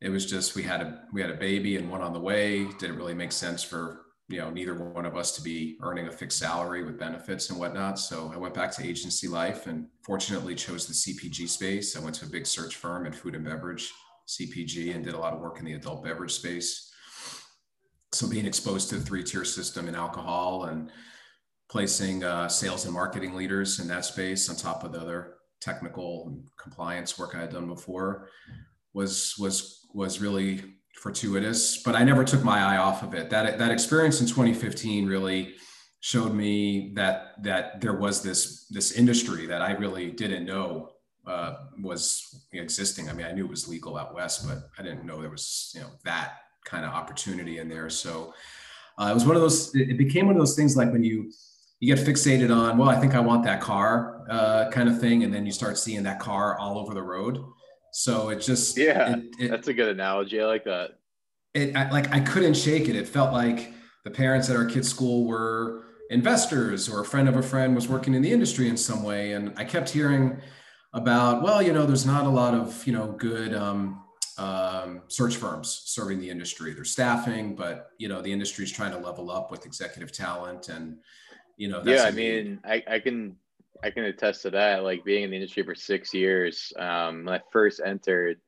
it 0.00 0.10
was 0.10 0.26
just 0.26 0.56
we 0.56 0.62
had 0.62 0.80
a 0.80 1.04
we 1.12 1.20
had 1.20 1.30
a 1.30 1.36
baby 1.36 1.76
and 1.76 1.90
one 1.90 2.02
on 2.02 2.12
the 2.12 2.20
way. 2.20 2.64
Didn't 2.78 2.96
really 2.96 3.14
make 3.14 3.32
sense 3.32 3.62
for 3.62 4.02
you 4.28 4.38
know 4.38 4.50
neither 4.50 4.74
one 4.74 5.06
of 5.06 5.16
us 5.16 5.32
to 5.36 5.42
be 5.42 5.78
earning 5.82 6.06
a 6.06 6.12
fixed 6.12 6.38
salary 6.38 6.84
with 6.84 6.98
benefits 6.98 7.48
and 7.50 7.58
whatnot. 7.58 7.98
So 7.98 8.30
I 8.32 8.36
went 8.36 8.54
back 8.54 8.70
to 8.72 8.86
agency 8.86 9.26
life, 9.26 9.66
and 9.66 9.86
fortunately 10.02 10.54
chose 10.54 10.86
the 10.86 10.92
CPG 10.92 11.48
space. 11.48 11.96
I 11.96 12.00
went 12.00 12.14
to 12.16 12.26
a 12.26 12.28
big 12.28 12.46
search 12.46 12.76
firm 12.76 13.06
in 13.06 13.12
food 13.12 13.34
and 13.34 13.44
beverage 13.44 13.90
CPG 14.28 14.94
and 14.94 15.04
did 15.04 15.14
a 15.14 15.18
lot 15.18 15.32
of 15.32 15.40
work 15.40 15.58
in 15.58 15.64
the 15.64 15.72
adult 15.72 16.04
beverage 16.04 16.32
space. 16.32 16.92
So 18.12 18.28
being 18.28 18.46
exposed 18.46 18.90
to 18.90 18.96
the 18.96 19.04
three 19.04 19.22
tier 19.22 19.44
system 19.44 19.88
in 19.88 19.94
alcohol 19.94 20.64
and 20.64 20.90
placing 21.70 22.24
uh, 22.24 22.48
sales 22.48 22.84
and 22.84 22.94
marketing 22.94 23.34
leaders 23.34 23.80
in 23.80 23.88
that 23.88 24.04
space 24.04 24.48
on 24.48 24.56
top 24.56 24.84
of 24.84 24.92
the 24.92 25.00
other 25.00 25.34
technical 25.60 26.26
and 26.26 26.42
compliance 26.56 27.18
work 27.18 27.34
I 27.34 27.40
had 27.40 27.52
done 27.52 27.66
before 27.66 28.28
was 28.94 29.34
was 29.38 29.86
was 29.92 30.20
really 30.20 30.62
fortuitous. 30.98 31.82
But 31.82 31.94
I 31.94 32.04
never 32.04 32.24
took 32.24 32.42
my 32.44 32.60
eye 32.60 32.78
off 32.78 33.02
of 33.02 33.14
it. 33.14 33.30
That 33.30 33.58
that 33.58 33.70
experience 33.70 34.20
in 34.20 34.26
2015 34.26 35.06
really 35.06 35.54
showed 36.00 36.34
me 36.34 36.92
that 36.94 37.42
that 37.42 37.80
there 37.80 37.94
was 37.94 38.22
this 38.22 38.66
this 38.68 38.92
industry 38.92 39.46
that 39.46 39.62
I 39.62 39.72
really 39.72 40.10
didn't 40.10 40.44
know 40.44 40.90
uh, 41.26 41.54
was 41.82 42.44
existing. 42.52 43.08
I 43.08 43.12
mean, 43.12 43.26
I 43.26 43.32
knew 43.32 43.44
it 43.44 43.50
was 43.50 43.68
legal 43.68 43.96
out 43.96 44.14
west, 44.14 44.46
but 44.46 44.70
I 44.78 44.82
didn't 44.82 45.04
know 45.04 45.20
there 45.20 45.30
was 45.30 45.72
you 45.74 45.80
know 45.80 45.90
that 46.04 46.34
kind 46.64 46.84
of 46.84 46.92
opportunity 46.92 47.58
in 47.58 47.68
there. 47.68 47.90
So 47.90 48.34
uh, 48.98 49.08
it 49.10 49.14
was 49.14 49.24
one 49.24 49.36
of 49.36 49.42
those. 49.42 49.74
It 49.74 49.98
became 49.98 50.26
one 50.26 50.36
of 50.36 50.40
those 50.40 50.56
things 50.56 50.76
like 50.76 50.92
when 50.92 51.04
you 51.04 51.30
you 51.80 51.94
get 51.94 52.04
fixated 52.04 52.54
on, 52.54 52.76
well, 52.76 52.88
I 52.88 52.98
think 52.98 53.14
I 53.14 53.20
want 53.20 53.44
that 53.44 53.60
car 53.60 54.24
uh, 54.28 54.68
kind 54.70 54.88
of 54.88 55.00
thing. 55.00 55.22
And 55.22 55.32
then 55.32 55.46
you 55.46 55.52
start 55.52 55.78
seeing 55.78 56.02
that 56.02 56.18
car 56.18 56.58
all 56.58 56.76
over 56.78 56.92
the 56.92 57.02
road. 57.02 57.38
So 57.92 58.28
it 58.28 58.40
just, 58.40 58.76
yeah, 58.76 59.16
it, 59.16 59.24
it, 59.38 59.50
that's 59.50 59.68
a 59.68 59.74
good 59.74 59.88
analogy. 59.88 60.40
I 60.40 60.46
like 60.46 60.64
that. 60.64 60.98
It 61.54 61.76
I, 61.76 61.90
like, 61.90 62.12
I 62.12 62.20
couldn't 62.20 62.54
shake 62.54 62.88
it. 62.88 62.96
It 62.96 63.08
felt 63.08 63.32
like 63.32 63.72
the 64.04 64.10
parents 64.10 64.48
at 64.50 64.56
our 64.56 64.66
kids' 64.66 64.88
school 64.88 65.26
were 65.26 65.86
investors 66.10 66.88
or 66.88 67.00
a 67.00 67.04
friend 67.04 67.28
of 67.28 67.36
a 67.36 67.42
friend 67.42 67.74
was 67.74 67.88
working 67.88 68.14
in 68.14 68.22
the 68.22 68.32
industry 68.32 68.68
in 68.68 68.76
some 68.76 69.02
way. 69.02 69.32
And 69.32 69.52
I 69.56 69.64
kept 69.64 69.90
hearing 69.90 70.40
about, 70.92 71.42
well, 71.42 71.62
you 71.62 71.72
know, 71.72 71.86
there's 71.86 72.06
not 72.06 72.24
a 72.24 72.30
lot 72.30 72.54
of, 72.54 72.86
you 72.86 72.92
know, 72.92 73.08
good, 73.12 73.54
um, 73.54 74.04
um, 74.38 75.02
search 75.08 75.36
firms 75.36 75.82
serving 75.84 76.20
the 76.20 76.30
industry. 76.30 76.72
They're 76.72 76.84
staffing, 76.84 77.56
but 77.56 77.90
you 77.98 78.08
know 78.08 78.22
the 78.22 78.32
industry 78.32 78.64
is 78.64 78.70
trying 78.70 78.92
to 78.92 78.98
level 78.98 79.30
up 79.30 79.50
with 79.50 79.66
executive 79.66 80.12
talent 80.12 80.68
and 80.68 80.98
you 81.56 81.68
know 81.68 81.82
yeah 81.84 82.04
i 82.04 82.10
mean 82.12 82.60
I, 82.64 82.82
I 82.88 82.98
can 83.00 83.36
i 83.82 83.90
can 83.90 84.04
attest 84.04 84.42
to 84.42 84.50
that 84.50 84.82
like 84.82 85.04
being 85.04 85.24
in 85.24 85.30
the 85.30 85.36
industry 85.36 85.62
for 85.62 85.74
six 85.74 86.12
years 86.14 86.72
um, 86.78 87.24
when 87.24 87.34
i 87.34 87.40
first 87.50 87.80
entered 87.84 88.38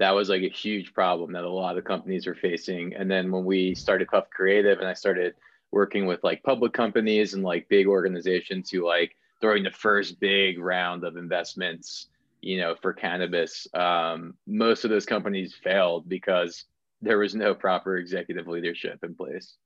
that 0.00 0.14
was 0.14 0.30
like 0.30 0.42
a 0.42 0.48
huge 0.48 0.94
problem 0.94 1.32
that 1.32 1.44
a 1.44 1.50
lot 1.50 1.76
of 1.76 1.84
companies 1.84 2.26
were 2.26 2.34
facing. 2.34 2.94
And 2.94 3.10
then 3.10 3.30
when 3.30 3.44
we 3.44 3.74
started 3.74 4.08
puff 4.08 4.30
creative 4.30 4.78
and 4.78 4.88
i 4.88 4.94
started 4.94 5.34
working 5.70 6.06
with 6.06 6.24
like 6.24 6.42
public 6.42 6.72
companies 6.72 7.34
and 7.34 7.42
like 7.42 7.68
big 7.68 7.86
organizations 7.86 8.70
who 8.70 8.86
like 8.86 9.14
throwing 9.40 9.62
the 9.62 9.70
first 9.70 10.18
big 10.18 10.58
round 10.58 11.04
of 11.04 11.16
investments 11.16 12.08
you 12.40 12.58
know 12.58 12.74
for 12.80 12.92
cannabis 12.92 13.68
um, 13.74 14.34
most 14.46 14.84
of 14.84 14.90
those 14.90 15.06
companies 15.06 15.54
failed 15.62 16.08
because 16.08 16.64
there 17.02 17.18
was 17.18 17.34
no 17.34 17.54
proper 17.54 17.98
executive 17.98 18.48
leadership 18.48 18.98
in 19.04 19.14
place 19.14 19.56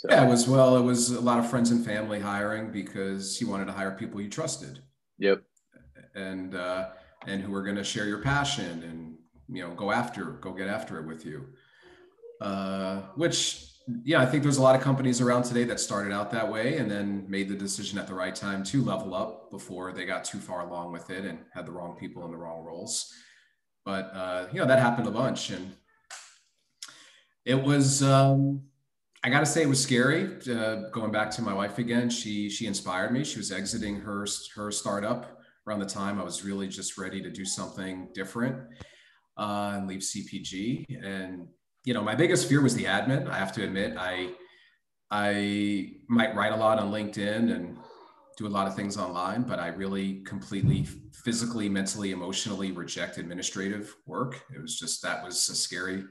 so 0.00 0.08
yeah, 0.08 0.24
it 0.24 0.28
was 0.30 0.48
well, 0.48 0.78
it 0.78 0.82
was 0.82 1.10
a 1.10 1.20
lot 1.20 1.38
of 1.38 1.50
friends 1.50 1.70
and 1.70 1.84
family 1.84 2.18
hiring 2.18 2.72
because 2.72 3.36
he 3.36 3.44
wanted 3.44 3.66
to 3.66 3.72
hire 3.72 3.90
people 3.90 4.18
you 4.18 4.30
trusted. 4.30 4.80
Yep. 5.18 5.42
And 6.14 6.54
uh, 6.54 6.88
and 7.26 7.42
who 7.42 7.54
are 7.54 7.62
going 7.62 7.76
to 7.76 7.84
share 7.84 8.06
your 8.06 8.22
passion 8.22 8.82
and 8.82 9.18
you 9.54 9.62
know 9.62 9.74
go 9.74 9.92
after 9.92 10.24
go 10.24 10.54
get 10.54 10.68
after 10.68 10.98
it 11.00 11.06
with 11.06 11.26
you. 11.26 11.44
Uh, 12.40 13.02
which 13.14 13.72
yeah, 14.02 14.22
I 14.22 14.24
think 14.24 14.42
there's 14.42 14.56
a 14.56 14.62
lot 14.62 14.74
of 14.74 14.80
companies 14.80 15.20
around 15.20 15.42
today 15.42 15.64
that 15.64 15.78
started 15.78 16.14
out 16.14 16.30
that 16.30 16.50
way 16.50 16.78
and 16.78 16.90
then 16.90 17.26
made 17.28 17.50
the 17.50 17.54
decision 17.54 17.98
at 17.98 18.06
the 18.06 18.14
right 18.14 18.34
time 18.34 18.64
to 18.64 18.82
level 18.82 19.14
up 19.14 19.50
before 19.50 19.92
they 19.92 20.06
got 20.06 20.24
too 20.24 20.38
far 20.38 20.66
along 20.66 20.92
with 20.92 21.10
it 21.10 21.26
and 21.26 21.40
had 21.52 21.66
the 21.66 21.72
wrong 21.72 21.94
people 22.00 22.24
in 22.24 22.30
the 22.30 22.38
wrong 22.38 22.64
roles. 22.64 23.12
But 23.84 24.10
uh, 24.14 24.46
you 24.50 24.60
know 24.60 24.66
that 24.66 24.78
happened 24.78 25.08
a 25.08 25.10
bunch, 25.10 25.50
and 25.50 25.72
it 27.44 27.62
was 27.62 28.02
um, 28.02 28.62
I 29.22 29.28
got 29.28 29.40
to 29.40 29.46
say 29.46 29.62
it 29.62 29.68
was 29.68 29.82
scary. 29.82 30.38
Uh, 30.50 30.88
going 30.92 31.12
back 31.12 31.30
to 31.32 31.42
my 31.42 31.52
wife 31.52 31.78
again, 31.78 32.08
she 32.08 32.48
she 32.48 32.66
inspired 32.66 33.12
me. 33.12 33.22
She 33.22 33.38
was 33.38 33.52
exiting 33.52 34.00
her 34.00 34.26
her 34.56 34.70
startup 34.70 35.38
around 35.66 35.80
the 35.80 35.86
time 35.86 36.18
I 36.18 36.24
was 36.24 36.44
really 36.44 36.68
just 36.68 36.96
ready 36.96 37.20
to 37.22 37.30
do 37.30 37.44
something 37.44 38.08
different 38.14 38.56
uh, 39.36 39.74
and 39.74 39.86
leave 39.86 40.00
CPG. 40.00 41.04
And 41.04 41.48
you 41.84 41.92
know, 41.92 42.02
my 42.02 42.14
biggest 42.14 42.48
fear 42.48 42.62
was 42.62 42.74
the 42.74 42.84
admin. 42.84 43.28
I 43.28 43.38
have 43.38 43.52
to 43.52 43.64
admit, 43.64 43.96
I 43.98 44.30
I 45.10 45.92
might 46.08 46.34
write 46.34 46.52
a 46.52 46.56
lot 46.56 46.78
on 46.78 46.90
LinkedIn 46.90 47.54
and 47.54 47.76
do 48.38 48.46
a 48.46 48.48
lot 48.48 48.66
of 48.66 48.74
things 48.74 48.96
online, 48.96 49.42
but 49.42 49.58
I 49.58 49.68
really 49.68 50.22
completely 50.22 50.86
physically, 51.24 51.68
mentally, 51.68 52.12
emotionally 52.12 52.72
reject 52.72 53.18
administrative 53.18 53.94
work. 54.06 54.42
It 54.54 54.62
was 54.62 54.78
just 54.78 55.02
that 55.02 55.22
was 55.22 55.36
a 55.50 55.54
scary 55.54 56.04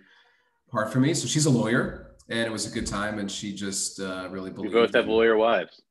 part 0.69 0.93
for 0.93 0.99
me. 0.99 1.15
So 1.15 1.27
she's 1.27 1.47
a 1.47 1.49
lawyer 1.49 2.08
and 2.29 2.39
it 2.39 2.51
was 2.51 2.65
a 2.65 2.69
good 2.69 2.87
time. 2.87 3.19
And 3.19 3.29
she 3.29 3.53
just 3.53 3.99
uh, 3.99 4.27
really 4.29 4.51
believed. 4.51 4.73
We 4.73 4.79
both 4.79 4.93
have 4.93 5.07
lawyer 5.07 5.37
wives. 5.37 5.81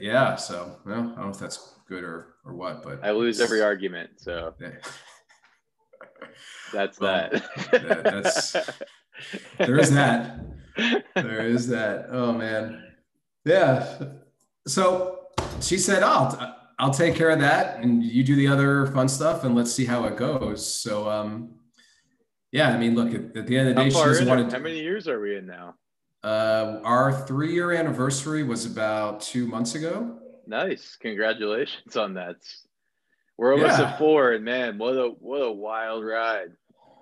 Yeah. 0.00 0.36
So, 0.36 0.76
well, 0.84 0.94
I 0.94 1.02
don't 1.02 1.16
know 1.16 1.28
if 1.28 1.38
that's 1.38 1.74
good 1.88 2.04
or 2.04 2.36
or 2.44 2.54
what, 2.54 2.82
but 2.82 3.04
I 3.04 3.10
lose 3.10 3.40
every 3.40 3.62
argument. 3.62 4.10
So 4.16 4.54
yeah. 4.60 4.70
that's 6.72 7.00
well, 7.00 7.30
that. 7.30 8.02
that's 8.04 8.52
there 9.58 9.78
is 9.78 9.90
that. 9.92 10.40
there 11.14 11.46
is 11.46 11.68
that. 11.68 12.06
Oh 12.10 12.32
man. 12.32 12.82
Yeah. 13.44 14.06
So 14.66 15.28
she 15.60 15.78
said, 15.78 16.02
"I'll 16.02 16.56
I'll 16.78 16.92
take 16.92 17.14
care 17.14 17.30
of 17.30 17.38
that, 17.40 17.80
and 17.80 18.02
you 18.02 18.24
do 18.24 18.34
the 18.34 18.48
other 18.48 18.86
fun 18.88 19.08
stuff, 19.08 19.44
and 19.44 19.54
let's 19.54 19.72
see 19.72 19.84
how 19.84 20.04
it 20.04 20.16
goes." 20.16 20.66
So, 20.66 21.08
um, 21.08 21.50
yeah, 22.54 22.72
I 22.72 22.78
mean, 22.78 22.94
look 22.94 23.12
at, 23.12 23.36
at 23.36 23.48
the 23.48 23.58
end 23.58 23.70
of 23.70 23.74
the 23.74 23.82
day, 23.82 23.90
how 23.90 23.98
she 23.98 24.06
doesn't 24.06 24.28
want 24.28 24.48
to. 24.48 24.56
How 24.56 24.62
many 24.62 24.80
years 24.80 25.08
are 25.08 25.18
we 25.18 25.36
in 25.36 25.44
now? 25.44 25.74
Uh, 26.22 26.80
our 26.84 27.26
three-year 27.26 27.72
anniversary 27.72 28.44
was 28.44 28.64
about 28.64 29.20
two 29.20 29.48
months 29.48 29.74
ago. 29.74 30.20
Nice, 30.46 30.96
congratulations 31.00 31.96
on 31.96 32.14
that. 32.14 32.36
We're 33.36 33.54
almost 33.54 33.80
yeah. 33.80 33.90
at 33.90 33.98
four, 33.98 34.34
and 34.34 34.44
man, 34.44 34.78
what 34.78 34.92
a 34.92 35.08
what 35.18 35.42
a 35.42 35.50
wild 35.50 36.04
ride, 36.04 36.52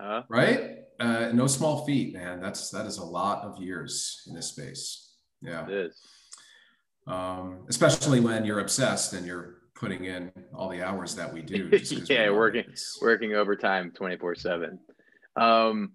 huh? 0.00 0.22
Right? 0.30 0.78
Uh, 0.98 1.32
no 1.34 1.46
small 1.46 1.84
feat, 1.84 2.14
man. 2.14 2.40
That's 2.40 2.70
that 2.70 2.86
is 2.86 2.96
a 2.96 3.04
lot 3.04 3.44
of 3.44 3.62
years 3.62 4.22
in 4.26 4.34
this 4.34 4.46
space. 4.46 5.16
Yeah, 5.42 5.66
it 5.66 5.70
is. 5.70 6.00
Um, 7.06 7.66
especially 7.68 8.20
when 8.20 8.46
you're 8.46 8.60
obsessed 8.60 9.12
and 9.12 9.26
you're 9.26 9.58
putting 9.74 10.06
in 10.06 10.32
all 10.54 10.70
the 10.70 10.82
hours 10.82 11.14
that 11.16 11.30
we 11.30 11.42
do. 11.42 11.68
yeah, 12.08 12.30
working 12.30 12.64
working 13.02 13.34
overtime 13.34 13.92
twenty 13.94 14.16
four 14.16 14.34
seven. 14.34 14.78
Um, 15.36 15.92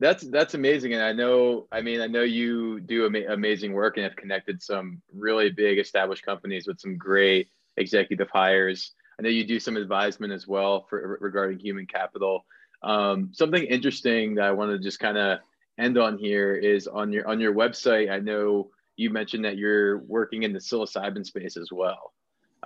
that's 0.00 0.24
that's 0.24 0.54
amazing, 0.54 0.94
and 0.94 1.02
I 1.02 1.12
know. 1.12 1.68
I 1.70 1.80
mean, 1.80 2.00
I 2.00 2.08
know 2.08 2.22
you 2.22 2.80
do 2.80 3.06
ama- 3.06 3.32
amazing 3.32 3.72
work 3.72 3.96
and 3.96 4.04
have 4.04 4.16
connected 4.16 4.60
some 4.60 5.00
really 5.14 5.50
big 5.50 5.78
established 5.78 6.24
companies 6.24 6.66
with 6.66 6.80
some 6.80 6.96
great 6.96 7.48
executive 7.76 8.28
hires. 8.30 8.92
I 9.18 9.22
know 9.22 9.28
you 9.28 9.46
do 9.46 9.60
some 9.60 9.76
advisement 9.76 10.32
as 10.32 10.46
well 10.48 10.86
for 10.90 11.18
regarding 11.20 11.60
human 11.60 11.86
capital. 11.86 12.44
Um, 12.82 13.30
something 13.32 13.62
interesting 13.62 14.34
that 14.36 14.46
I 14.46 14.50
want 14.52 14.72
to 14.72 14.78
just 14.78 14.98
kind 14.98 15.16
of 15.16 15.38
end 15.78 15.98
on 15.98 16.18
here 16.18 16.54
is 16.54 16.88
on 16.88 17.12
your 17.12 17.28
on 17.28 17.38
your 17.38 17.54
website. 17.54 18.10
I 18.10 18.18
know 18.18 18.70
you 18.96 19.10
mentioned 19.10 19.44
that 19.44 19.56
you're 19.56 19.98
working 19.98 20.42
in 20.42 20.52
the 20.52 20.58
psilocybin 20.58 21.24
space 21.24 21.56
as 21.56 21.68
well. 21.70 22.12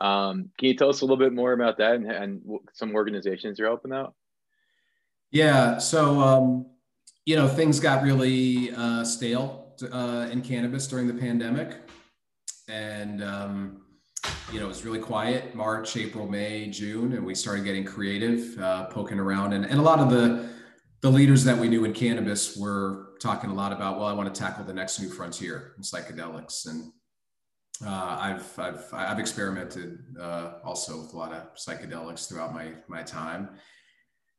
Um, 0.01 0.51
can 0.59 0.69
you 0.69 0.77
tell 0.77 0.89
us 0.89 1.01
a 1.01 1.05
little 1.05 1.17
bit 1.17 1.33
more 1.33 1.53
about 1.53 1.79
that 1.79 1.95
and, 1.95 2.11
and 2.11 2.43
some 2.73 2.95
organizations 2.95 3.59
you're 3.59 3.69
helping 3.69 3.93
out? 3.93 4.15
Yeah, 5.31 5.79
so 5.79 6.21
um, 6.21 6.67
you 7.25 7.37
know 7.37 7.49
things 7.49 7.81
got 7.81 8.03
really 8.03 8.73
uh, 8.75 9.05
stale 9.05 9.75
uh, 9.93 10.29
in 10.31 10.43
cannabis 10.43 10.87
during 10.87 11.07
the 11.07 11.15
pandemic, 11.15 11.77
and 12.69 13.23
um, 13.23 13.83
you 14.53 14.61
know, 14.61 14.67
it 14.67 14.69
was 14.69 14.85
really 14.85 14.99
quiet 14.99 15.55
March, 15.55 15.97
April, 15.97 16.29
May, 16.29 16.69
June, 16.69 17.13
and 17.13 17.25
we 17.25 17.35
started 17.35 17.65
getting 17.65 17.85
creative, 17.85 18.59
uh, 18.61 18.85
poking 18.87 19.19
around. 19.19 19.53
And, 19.53 19.65
and 19.65 19.79
a 19.79 19.83
lot 19.83 19.99
of 19.99 20.11
the, 20.11 20.49
the 21.01 21.11
leaders 21.11 21.45
that 21.45 21.57
we 21.57 21.69
knew 21.69 21.85
in 21.85 21.93
cannabis 21.93 22.57
were 22.57 23.15
talking 23.21 23.51
a 23.51 23.55
lot 23.55 23.73
about, 23.73 23.99
well, 23.99 24.07
I 24.07 24.13
want 24.13 24.33
to 24.33 24.41
tackle 24.41 24.65
the 24.65 24.73
next 24.73 25.01
new 25.01 25.09
frontier 25.09 25.75
in 25.77 25.83
psychedelics. 25.83 26.69
And 26.69 26.93
uh, 27.85 28.19
I've, 28.21 28.59
I've, 28.59 28.85
I've 28.93 29.19
experimented 29.19 29.99
uh, 30.21 30.55
also 30.65 31.03
with 31.03 31.13
a 31.13 31.17
lot 31.17 31.33
of 31.33 31.55
psychedelics 31.57 32.29
throughout 32.29 32.55
my, 32.55 32.73
my 32.89 33.03
time. 33.03 33.51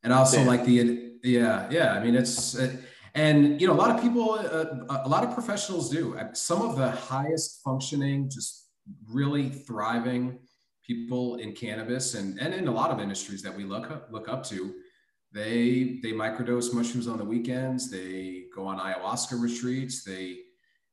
And 0.07 0.13
also 0.13 0.41
like 0.41 0.63
the, 0.63 1.17
yeah, 1.21 1.67
yeah, 1.69 1.91
I 1.91 2.01
mean, 2.01 2.15
it's, 2.15 2.55
it, 2.55 2.79
and 3.13 3.59
you 3.59 3.67
know, 3.67 3.73
a 3.73 3.75
lot 3.75 3.93
of 3.93 4.01
people, 4.01 4.35
uh, 4.35 5.01
a 5.03 5.09
lot 5.09 5.25
of 5.25 5.33
professionals 5.33 5.89
do. 5.89 6.17
Some 6.31 6.61
of 6.61 6.77
the 6.77 6.91
highest 6.91 7.61
functioning, 7.61 8.29
just 8.29 8.69
really 9.11 9.49
thriving 9.49 10.39
people 10.81 11.35
in 11.35 11.51
cannabis 11.51 12.13
and, 12.13 12.39
and 12.39 12.53
in 12.53 12.69
a 12.69 12.71
lot 12.71 12.89
of 12.89 13.01
industries 13.01 13.41
that 13.41 13.53
we 13.53 13.65
look 13.65 13.91
up, 13.91 14.07
look 14.09 14.29
up 14.29 14.45
to 14.45 14.75
they 15.33 15.99
they 16.01 16.13
microdose 16.13 16.73
mushrooms 16.73 17.05
on 17.05 17.17
the 17.17 17.25
weekends 17.25 17.91
they 17.91 18.45
go 18.55 18.65
on 18.65 18.79
ayahuasca 18.79 19.37
retreats 19.41 20.05
they 20.05 20.37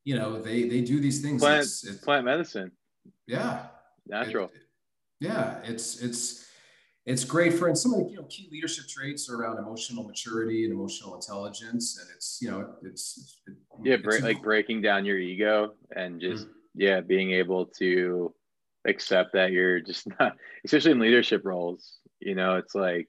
you 0.02 0.16
know 0.16 0.42
they 0.42 0.64
they 0.68 0.80
do 0.80 0.99
these 0.99 1.23
things. 1.23 1.40
Plant, 1.40 1.62
it's, 1.62 1.85
it's, 1.87 2.04
plant 2.04 2.25
medicine. 2.25 2.73
Yeah. 3.28 3.66
Natural. 4.09 4.47
it, 4.47 4.62
yeah 5.21 5.61
it's 5.62 6.00
it's 6.00 6.43
it's 7.07 7.25
great 7.25 7.53
for 7.53 7.69
and 7.69 7.77
some 7.77 7.93
of 7.93 8.01
the 8.01 8.11
you 8.11 8.17
know 8.17 8.25
key 8.25 8.49
leadership 8.51 8.87
traits 8.88 9.29
are 9.29 9.37
around 9.37 9.59
emotional 9.59 10.05
maturity 10.05 10.64
and 10.64 10.73
emotional 10.73 11.14
intelligence 11.14 11.99
and 12.01 12.09
it's 12.14 12.38
you 12.40 12.51
know 12.51 12.75
it's 12.83 13.40
it, 13.47 13.55
yeah 13.83 13.97
it's 14.03 14.23
like 14.23 14.43
breaking 14.43 14.81
down 14.81 15.05
your 15.05 15.19
ego 15.19 15.75
and 15.95 16.21
just 16.21 16.45
mm-hmm 16.45 16.59
yeah, 16.75 17.01
being 17.01 17.33
able 17.33 17.67
to 17.79 18.35
accept 18.85 19.33
that 19.35 19.53
you're 19.53 19.81
just 19.81 20.07
not, 20.21 20.37
especially 20.64 20.93
in 20.93 20.99
leadership 20.99 21.43
roles. 21.45 21.99
You 22.21 22.35
know, 22.35 22.57
it's 22.57 22.75
like 22.75 23.09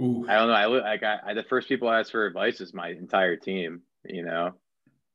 Ooh. 0.00 0.26
I 0.28 0.36
don't 0.36 0.48
know. 0.48 0.54
I 0.54 0.66
like 0.66 1.02
I, 1.02 1.18
I, 1.26 1.34
the 1.34 1.42
first 1.42 1.68
people 1.68 1.88
I 1.88 2.00
ask 2.00 2.10
for 2.10 2.26
advice 2.26 2.60
is 2.60 2.72
my 2.72 2.90
entire 2.90 3.36
team. 3.36 3.82
You 4.04 4.24
know, 4.24 4.52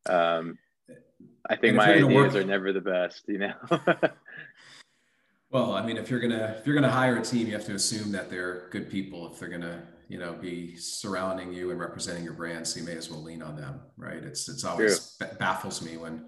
um, 0.08 0.58
I 1.50 1.56
think 1.56 1.76
my 1.76 1.94
ideas 1.94 2.14
work... 2.14 2.36
are 2.36 2.44
never 2.44 2.74
the 2.74 2.82
best. 2.82 3.24
You 3.28 3.40
know. 3.40 3.54
well, 5.52 5.74
I 5.74 5.86
mean, 5.86 5.98
if 5.98 6.10
you're 6.10 6.20
gonna 6.20 6.56
if 6.60 6.66
you're 6.66 6.76
gonna 6.76 6.92
hire 6.92 7.18
a 7.18 7.24
team, 7.24 7.48
you 7.48 7.54
have 7.54 7.66
to 7.66 7.76
assume 7.76 8.12
that 8.12 8.30
they're 8.30 8.68
good 8.72 8.90
people. 8.90 9.32
If 9.32 9.40
they're 9.40 9.50
gonna 9.50 9.88
you 10.08 10.20
know 10.20 10.34
be 10.34 10.76
surrounding 10.76 11.54
you 11.54 11.72
and 11.72 11.80
representing 11.80 12.24
your 12.24 12.34
brand, 12.34 12.68
so 12.68 12.80
you 12.80 12.86
may 12.86 12.96
as 12.96 13.10
well 13.10 13.24
lean 13.24 13.42
on 13.42 13.56
them, 13.56 13.82
right? 13.98 14.24
It's 14.24 14.48
it's 14.50 14.64
always 14.64 15.18
baffles 15.40 15.82
me 15.82 15.98
when 15.98 16.26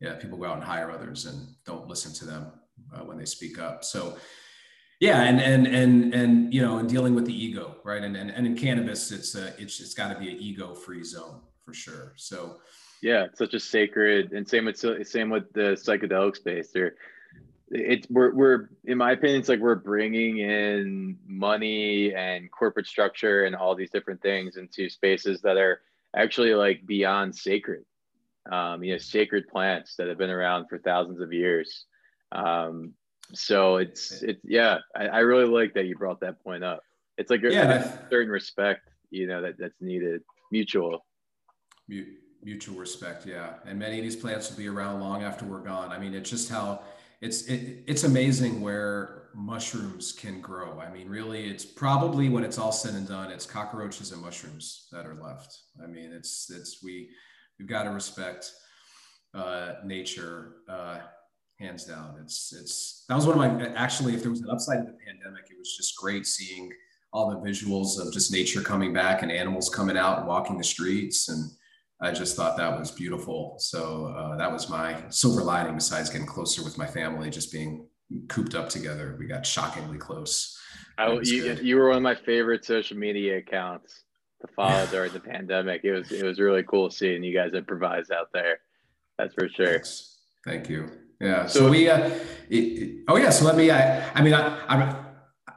yeah, 0.00 0.14
people 0.14 0.38
go 0.38 0.46
out 0.46 0.56
and 0.56 0.64
hire 0.64 0.90
others 0.90 1.26
and 1.26 1.48
don't 1.66 1.86
listen 1.86 2.12
to 2.14 2.24
them 2.24 2.52
uh, 2.94 3.00
when 3.00 3.18
they 3.18 3.26
speak 3.26 3.58
up. 3.58 3.84
So, 3.84 4.16
yeah, 4.98 5.22
and 5.22 5.40
and 5.40 5.66
and 5.66 6.14
and 6.14 6.54
you 6.54 6.62
know, 6.62 6.78
in 6.78 6.86
dealing 6.86 7.14
with 7.14 7.26
the 7.26 7.34
ego, 7.34 7.76
right? 7.84 8.02
And 8.02 8.16
and, 8.16 8.30
and 8.30 8.46
in 8.46 8.56
cannabis, 8.56 9.12
it's 9.12 9.34
a, 9.34 9.48
it's 9.60 9.80
it's 9.80 9.94
got 9.94 10.12
to 10.12 10.18
be 10.18 10.30
an 10.30 10.36
ego-free 10.38 11.04
zone 11.04 11.40
for 11.64 11.74
sure. 11.74 12.14
So, 12.16 12.60
yeah, 13.02 13.24
it's 13.24 13.38
such 13.38 13.54
a 13.54 13.60
sacred, 13.60 14.32
and 14.32 14.48
same 14.48 14.64
with 14.64 14.78
same 15.06 15.30
with 15.30 15.52
the 15.52 15.76
psychedelic 15.76 16.36
space. 16.36 16.70
There, 16.72 16.94
it's 17.70 18.08
we're 18.10 18.34
we're 18.34 18.70
in 18.84 18.98
my 18.98 19.12
opinion, 19.12 19.40
it's 19.40 19.48
like 19.48 19.60
we're 19.60 19.74
bringing 19.76 20.38
in 20.38 21.16
money 21.26 22.14
and 22.14 22.50
corporate 22.50 22.86
structure 22.86 23.44
and 23.44 23.54
all 23.54 23.74
these 23.74 23.90
different 23.90 24.20
things 24.22 24.56
into 24.56 24.88
spaces 24.88 25.40
that 25.42 25.56
are 25.56 25.80
actually 26.14 26.54
like 26.54 26.84
beyond 26.86 27.34
sacred 27.34 27.84
um, 28.50 28.82
you 28.82 28.92
know, 28.92 28.98
sacred 28.98 29.48
plants 29.48 29.96
that 29.96 30.08
have 30.08 30.18
been 30.18 30.30
around 30.30 30.66
for 30.68 30.78
thousands 30.78 31.20
of 31.20 31.32
years. 31.32 31.84
Um, 32.32 32.94
so 33.32 33.76
it's 33.76 34.22
it's 34.22 34.40
yeah, 34.44 34.78
I, 34.96 35.06
I, 35.06 35.18
really 35.20 35.44
like 35.44 35.74
that 35.74 35.86
you 35.86 35.96
brought 35.96 36.20
that 36.20 36.42
point 36.42 36.64
up. 36.64 36.82
It's 37.16 37.30
like 37.30 37.42
yeah, 37.42 37.84
a 38.06 38.10
certain 38.10 38.30
respect, 38.30 38.88
you 39.10 39.26
know, 39.26 39.42
that 39.42 39.56
that's 39.58 39.80
needed, 39.80 40.22
mutual. 40.50 41.04
Mutual 42.42 42.76
respect, 42.76 43.26
yeah. 43.26 43.54
And 43.66 43.78
many 43.78 43.98
of 43.98 44.02
these 44.04 44.16
plants 44.16 44.48
will 44.48 44.56
be 44.56 44.68
around 44.68 45.00
long 45.00 45.22
after 45.22 45.44
we're 45.44 45.60
gone. 45.60 45.92
I 45.92 45.98
mean, 45.98 46.14
it's 46.14 46.30
just 46.30 46.48
how 46.48 46.82
it's 47.20 47.42
it, 47.42 47.84
it's 47.86 48.04
amazing 48.04 48.60
where 48.60 49.28
mushrooms 49.34 50.12
can 50.12 50.40
grow. 50.40 50.80
I 50.80 50.90
mean, 50.90 51.08
really, 51.08 51.48
it's 51.48 51.64
probably 51.64 52.28
when 52.28 52.44
it's 52.44 52.58
all 52.58 52.72
said 52.72 52.94
and 52.94 53.06
done, 53.06 53.30
it's 53.30 53.46
cockroaches 53.46 54.12
and 54.12 54.22
mushrooms 54.22 54.88
that 54.92 55.06
are 55.06 55.18
left. 55.22 55.56
I 55.82 55.86
mean, 55.86 56.12
it's 56.12 56.50
it's 56.50 56.82
we 56.82 57.10
we've 57.58 57.68
got 57.68 57.84
to 57.84 57.90
respect 57.90 58.50
uh, 59.34 59.74
nature 59.84 60.56
uh, 60.68 60.98
hands 61.58 61.84
down. 61.84 62.16
It's 62.22 62.54
it's 62.58 63.04
that 63.08 63.14
was 63.14 63.26
one 63.26 63.38
of 63.38 63.58
my 63.60 63.66
actually 63.74 64.14
if 64.14 64.22
there 64.22 64.30
was 64.30 64.40
an 64.40 64.50
upside 64.50 64.80
of 64.80 64.86
the 64.86 64.96
pandemic, 65.06 65.44
it 65.50 65.58
was 65.58 65.76
just 65.76 65.96
great 65.96 66.26
seeing 66.26 66.70
all 67.12 67.30
the 67.30 67.48
visuals 67.48 68.00
of 68.00 68.12
just 68.12 68.32
nature 68.32 68.62
coming 68.62 68.92
back 68.92 69.22
and 69.22 69.32
animals 69.32 69.68
coming 69.68 69.96
out 69.96 70.18
and 70.18 70.28
walking 70.28 70.56
the 70.56 70.64
streets 70.64 71.28
and 71.28 71.50
I 72.02 72.12
just 72.12 72.36
thought 72.36 72.56
that 72.56 72.78
was 72.78 72.90
beautiful. 72.90 73.56
So 73.58 74.06
uh, 74.06 74.36
that 74.36 74.50
was 74.50 74.68
my 74.68 75.02
silver 75.10 75.42
lining 75.42 75.74
besides 75.74 76.08
getting 76.08 76.26
closer 76.26 76.64
with 76.64 76.78
my 76.78 76.86
family, 76.86 77.28
just 77.30 77.52
being 77.52 77.86
cooped 78.28 78.54
up 78.54 78.68
together. 78.68 79.16
We 79.18 79.26
got 79.26 79.44
shockingly 79.44 79.98
close. 79.98 80.58
I, 80.96 81.12
you, 81.22 81.56
you 81.62 81.76
were 81.76 81.88
one 81.88 81.98
of 81.98 82.02
my 82.02 82.14
favorite 82.14 82.64
social 82.64 82.96
media 82.96 83.38
accounts 83.38 84.02
to 84.40 84.48
follow 84.48 84.86
during 84.90 85.12
the 85.12 85.20
pandemic. 85.20 85.82
It 85.84 85.92
was 85.92 86.10
it 86.10 86.24
was 86.24 86.40
really 86.40 86.62
cool 86.62 86.90
seeing 86.90 87.22
you 87.22 87.34
guys 87.34 87.52
improvise 87.52 88.10
out 88.10 88.28
there. 88.32 88.60
That's 89.18 89.34
for 89.34 89.48
sure. 89.48 89.66
Thanks. 89.66 90.18
Thank 90.46 90.68
you. 90.68 90.90
Yeah. 91.20 91.46
So, 91.46 91.60
so 91.60 91.70
we. 91.70 91.88
Uh, 91.88 92.10
it, 92.48 93.04
oh 93.08 93.16
yeah. 93.16 93.30
So 93.30 93.44
let 93.44 93.56
me. 93.56 93.70
I. 93.70 94.08
I 94.12 94.22
mean, 94.22 94.34
I. 94.34 94.58
I. 94.68 94.96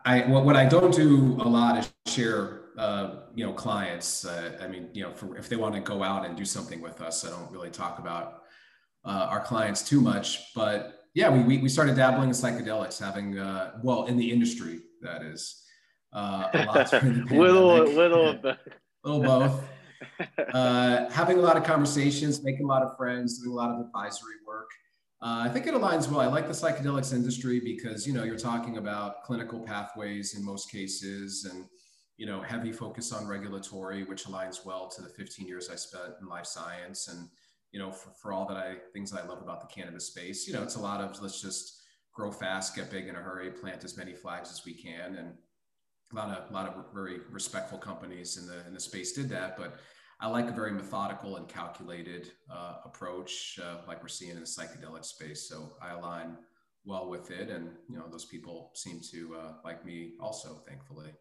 I 0.06 0.20
what, 0.28 0.44
what 0.44 0.58
I 0.58 0.66
don't 0.66 0.94
do 0.94 1.38
a 1.40 1.48
lot 1.48 1.78
is 1.78 1.94
share. 2.08 2.63
Uh, 2.78 3.22
you 3.36 3.46
know, 3.46 3.54
clients. 3.54 4.26
Uh, 4.26 4.58
I 4.62 4.68
mean, 4.68 4.90
you 4.94 5.04
know, 5.04 5.14
for, 5.14 5.38
if 5.38 5.48
they 5.48 5.56
want 5.56 5.76
to 5.76 5.82
go 5.82 6.02
out 6.02 6.26
and 6.26 6.36
do 6.36 6.46
something 6.46 6.82
with 6.82 7.02
us, 7.02 7.26
I 7.26 7.30
don't 7.30 7.52
really 7.52 7.70
talk 7.70 8.00
about 8.00 8.42
uh, 9.06 9.28
our 9.30 9.40
clients 9.40 9.88
too 9.88 10.02
much. 10.02 10.54
But 10.56 11.02
yeah, 11.14 11.30
we, 11.30 11.44
we, 11.44 11.58
we 11.60 11.70
started 11.70 11.96
dabbling 11.96 12.30
in 12.30 12.36
psychedelics, 12.36 13.00
having 13.00 13.38
uh, 13.38 13.74
well 13.84 14.06
in 14.06 14.18
the 14.18 14.32
industry 14.32 14.80
that 15.02 15.22
is 15.22 15.64
uh, 16.14 16.50
a 16.54 16.66
lot 16.66 17.04
little, 17.32 17.86
little 17.86 18.30
of 18.30 18.42
both. 18.42 18.58
little 19.04 19.22
both. 19.22 19.64
Uh, 20.54 21.10
having 21.10 21.38
a 21.38 21.42
lot 21.42 21.58
of 21.58 21.64
conversations, 21.64 22.44
making 22.44 22.66
a 22.66 22.68
lot 22.68 22.82
of 22.82 22.96
friends, 22.98 23.40
doing 23.40 23.54
a 23.54 23.56
lot 23.56 23.70
of 23.70 23.86
advisory 23.86 24.36
work. 24.48 24.70
Uh, 25.22 25.42
I 25.46 25.50
think 25.50 25.68
it 25.68 25.74
aligns 25.74 26.10
well. 26.10 26.20
I 26.20 26.28
like 26.28 26.48
the 26.48 26.54
psychedelics 26.54 27.14
industry 27.14 27.60
because 27.60 28.06
you 28.06 28.14
know 28.14 28.24
you're 28.24 28.38
talking 28.38 28.78
about 28.78 29.24
clinical 29.24 29.62
pathways 29.62 30.36
in 30.36 30.44
most 30.44 30.72
cases, 30.72 31.48
and 31.50 31.66
you 32.18 32.26
know, 32.26 32.42
heavy 32.42 32.72
focus 32.72 33.12
on 33.12 33.28
regulatory, 33.28 34.04
which 34.04 34.26
aligns 34.26 34.66
well 34.66 34.88
to 34.88 35.02
the 35.02 35.10
15 35.10 35.48
years 35.48 35.70
I 35.70 35.76
spent 35.76 36.14
in 36.22 36.28
life 36.28 36.46
science. 36.46 37.08
And, 37.08 37.28
you 37.72 37.80
know, 37.80 37.92
for, 37.92 38.12
for 38.22 38.34
all 38.34 38.46
that 38.48 38.58
I, 38.58 38.76
things 38.94 39.12
that 39.12 39.24
I 39.24 39.28
love 39.28 39.42
about 39.42 39.62
the 39.62 39.74
cannabis 39.74 40.08
space, 40.08 40.48
you 40.48 40.54
know, 40.54 40.64
it's 40.64 40.76
a 40.76 40.82
lot 40.82 41.02
of 41.02 41.20
let's 41.22 41.42
just 41.42 41.82
grow 42.14 42.32
fast, 42.32 42.76
get 42.76 42.92
big 42.92 43.08
in 43.08 43.16
a 43.16 43.20
hurry, 43.20 43.50
plant 43.50 43.84
as 43.84 43.98
many 43.98 44.14
flags 44.14 44.52
as 44.52 44.64
we 44.66 44.74
can. 44.74 45.16
And 45.16 45.34
a 46.12 46.16
lot 46.16 46.38
of, 46.38 46.50
a 46.50 46.54
lot 46.54 46.68
of 46.68 46.94
very 46.94 47.20
respectful 47.32 47.80
companies 47.80 48.38
in 48.38 48.46
the, 48.46 48.66
in 48.68 48.74
the 48.74 48.80
space 48.80 49.14
did 49.14 49.30
that. 49.30 49.58
But 49.58 49.80
I 50.20 50.28
like 50.28 50.48
a 50.48 50.54
very 50.54 50.72
methodical 50.72 51.38
and 51.38 51.48
calculated 51.48 52.32
uh, 52.50 52.76
approach, 52.86 53.60
uh, 53.62 53.80
like 53.88 54.02
we're 54.02 54.08
seeing 54.08 54.32
in 54.32 54.40
the 54.40 54.46
psychedelic 54.46 55.04
space. 55.04 55.50
So 55.50 55.74
I 55.82 55.92
align 55.92 56.38
well 56.86 57.10
with 57.10 57.32
it, 57.32 57.50
and 57.50 57.72
you 57.90 57.98
know 57.98 58.06
those 58.10 58.26
people 58.26 58.72
seem 58.74 59.02
to 59.12 59.36
uh, 59.36 59.54
like 59.66 59.86
me 59.86 60.14
also, 60.22 60.62
thankfully. 60.68 61.12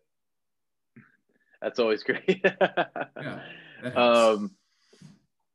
That's 1.62 1.78
always 1.78 2.02
great. 2.04 2.42
yeah, 2.44 3.38
that 3.82 3.96
um, 3.96 4.50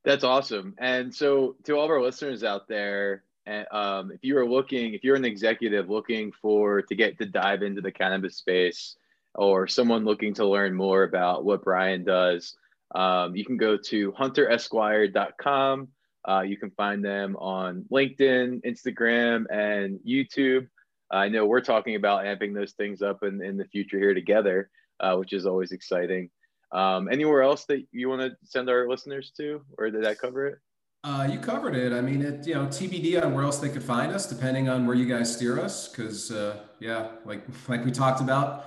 that's 0.04 0.24
awesome. 0.24 0.74
And 0.78 1.13
so, 1.13 1.58
to 1.65 1.74
all 1.74 1.84
of 1.84 1.91
our 1.91 2.02
listeners 2.02 2.43
out 2.43 2.67
there, 2.67 3.24
um, 3.72 4.12
if 4.12 4.24
you 4.24 4.38
are 4.38 4.48
looking, 4.48 4.93
if 4.93 5.04
you're 5.04 5.17
an 5.17 5.26
executive 5.26 5.89
looking 5.89 6.32
for 6.32 6.82
to 6.82 6.96
get 6.96 7.17
to 7.20 7.26
dive 7.26 7.62
into 7.62 7.82
the 7.82 7.91
cannabis 7.91 8.38
space, 8.38 8.96
or 9.36 9.67
someone 9.67 10.06
looking 10.06 10.34
to 10.36 10.46
learn 10.46 10.74
more 10.74 11.04
about 11.04 11.43
what 11.43 11.63
Brian 11.63 12.06
does, 12.06 12.56
um, 12.96 13.36
you 13.36 13.43
can 13.43 13.58
go 13.58 13.78
to 13.78 14.13
hunteresquire.com. 14.13 15.89
Uh, 16.28 16.41
you 16.41 16.58
can 16.58 16.72
find 16.72 17.04
them 17.04 17.36
on 17.38 17.86
LinkedIn, 17.91 18.62
Instagram, 18.65 19.46
and 19.50 20.00
YouTube. 20.08 20.67
I 21.10 21.30
know 21.30 21.46
we're 21.46 21.62
talking 21.62 21.96
about 21.96 22.26
amping 22.26 22.54
those 22.54 22.74
things 22.74 23.02
up 23.02 23.24
in, 23.24 23.41
in 23.41 23.56
the 23.58 23.65
future 23.65 23.98
here 23.98 24.13
together 24.13 24.70
uh, 24.99 25.15
which 25.15 25.33
is 25.33 25.45
always 25.45 25.71
exciting. 25.71 26.29
Um, 26.71 27.07
anywhere 27.10 27.43
else 27.43 27.65
that 27.65 27.86
you 27.91 28.10
want 28.10 28.21
to 28.21 28.38
send 28.43 28.69
our 28.69 28.89
listeners 28.89 29.31
to, 29.38 29.62
or 29.77 29.89
did 29.89 30.03
that 30.03 30.19
cover 30.19 30.47
it? 30.47 30.60
Uh, 31.03 31.27
you 31.31 31.39
covered 31.39 31.75
it. 31.75 31.93
I 31.93 32.01
mean, 32.01 32.21
it 32.21 32.45
you 32.45 32.55
know 32.55 32.65
TBD 32.65 33.23
on 33.23 33.33
where 33.33 33.43
else 33.43 33.60
they 33.60 33.69
could 33.69 33.83
find 33.83 34.12
us, 34.12 34.27
depending 34.27 34.67
on 34.67 34.86
where 34.86 34.95
you 34.95 35.05
guys 35.05 35.33
steer 35.33 35.60
us. 35.60 35.88
Because 35.88 36.31
uh, 36.31 36.57
yeah, 36.79 37.12
like 37.23 37.43
like 37.69 37.86
we 37.86 37.91
talked 37.91 38.19
about, 38.19 38.65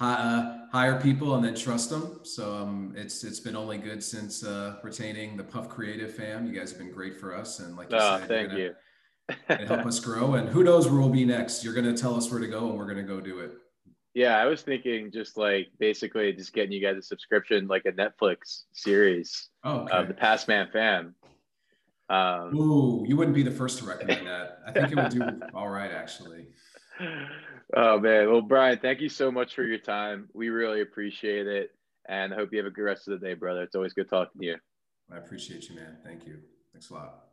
uh, 0.00 0.66
hire 0.72 1.00
people 1.00 1.34
and 1.36 1.44
then 1.44 1.54
trust 1.54 1.90
them. 1.90 2.20
So 2.24 2.56
um, 2.56 2.94
it's 2.96 3.22
it's 3.22 3.38
been 3.38 3.54
only 3.54 3.78
good 3.78 4.02
since 4.02 4.42
uh, 4.42 4.76
retaining 4.82 5.36
the 5.36 5.44
Puff 5.44 5.68
Creative 5.68 6.12
fam. 6.12 6.46
You 6.46 6.58
guys 6.58 6.70
have 6.70 6.78
been 6.78 6.90
great 6.92 7.20
for 7.20 7.36
us, 7.36 7.60
and 7.60 7.76
like 7.76 7.92
you 7.92 7.98
oh, 7.98 8.18
said, 8.18 8.28
thank 8.28 8.52
you. 8.54 8.74
help 9.66 9.86
us 9.86 10.00
grow. 10.00 10.34
And 10.34 10.48
who 10.48 10.64
knows 10.64 10.88
where 10.88 10.98
we'll 10.98 11.10
be 11.10 11.24
next? 11.24 11.62
You're 11.62 11.74
going 11.74 11.86
to 11.86 12.00
tell 12.00 12.16
us 12.16 12.30
where 12.30 12.40
to 12.40 12.48
go, 12.48 12.70
and 12.70 12.78
we're 12.78 12.92
going 12.92 12.96
to 12.96 13.02
go 13.02 13.20
do 13.20 13.40
it. 13.40 13.52
Yeah, 14.16 14.38
I 14.38 14.46
was 14.46 14.62
thinking 14.62 15.12
just 15.12 15.36
like 15.36 15.68
basically 15.78 16.32
just 16.32 16.54
getting 16.54 16.72
you 16.72 16.80
guys 16.80 16.96
a 16.96 17.02
subscription, 17.02 17.68
like 17.68 17.84
a 17.84 17.92
Netflix 17.92 18.62
series 18.72 19.50
okay. 19.62 19.92
of 19.92 20.08
the 20.08 20.14
Passman 20.14 20.68
fam. 20.72 21.14
Um, 22.08 22.56
Ooh, 22.56 23.04
you 23.06 23.14
wouldn't 23.14 23.34
be 23.34 23.42
the 23.42 23.50
first 23.50 23.78
to 23.80 23.84
recommend 23.84 24.26
that. 24.26 24.60
I 24.66 24.72
think 24.72 24.92
it 24.92 24.96
would 24.96 25.10
do 25.10 25.46
all 25.54 25.68
right, 25.68 25.92
actually. 25.92 26.48
Oh 27.74 27.98
man, 27.98 28.30
well, 28.30 28.42
Brian, 28.42 28.78
thank 28.78 29.00
you 29.00 29.08
so 29.08 29.32
much 29.32 29.56
for 29.56 29.64
your 29.64 29.78
time. 29.78 30.28
We 30.32 30.50
really 30.50 30.82
appreciate 30.82 31.48
it, 31.48 31.72
and 32.08 32.32
I 32.32 32.36
hope 32.36 32.50
you 32.52 32.58
have 32.58 32.66
a 32.66 32.70
good 32.70 32.82
rest 32.82 33.08
of 33.08 33.18
the 33.18 33.26
day, 33.26 33.34
brother. 33.34 33.64
It's 33.64 33.74
always 33.74 33.92
good 33.92 34.08
talking 34.08 34.40
to 34.40 34.46
you. 34.46 34.56
I 35.12 35.16
appreciate 35.16 35.68
you, 35.68 35.74
man. 35.74 35.96
Thank 36.04 36.28
you. 36.28 36.38
Thanks 36.72 36.90
a 36.90 36.94
lot. 36.94 37.25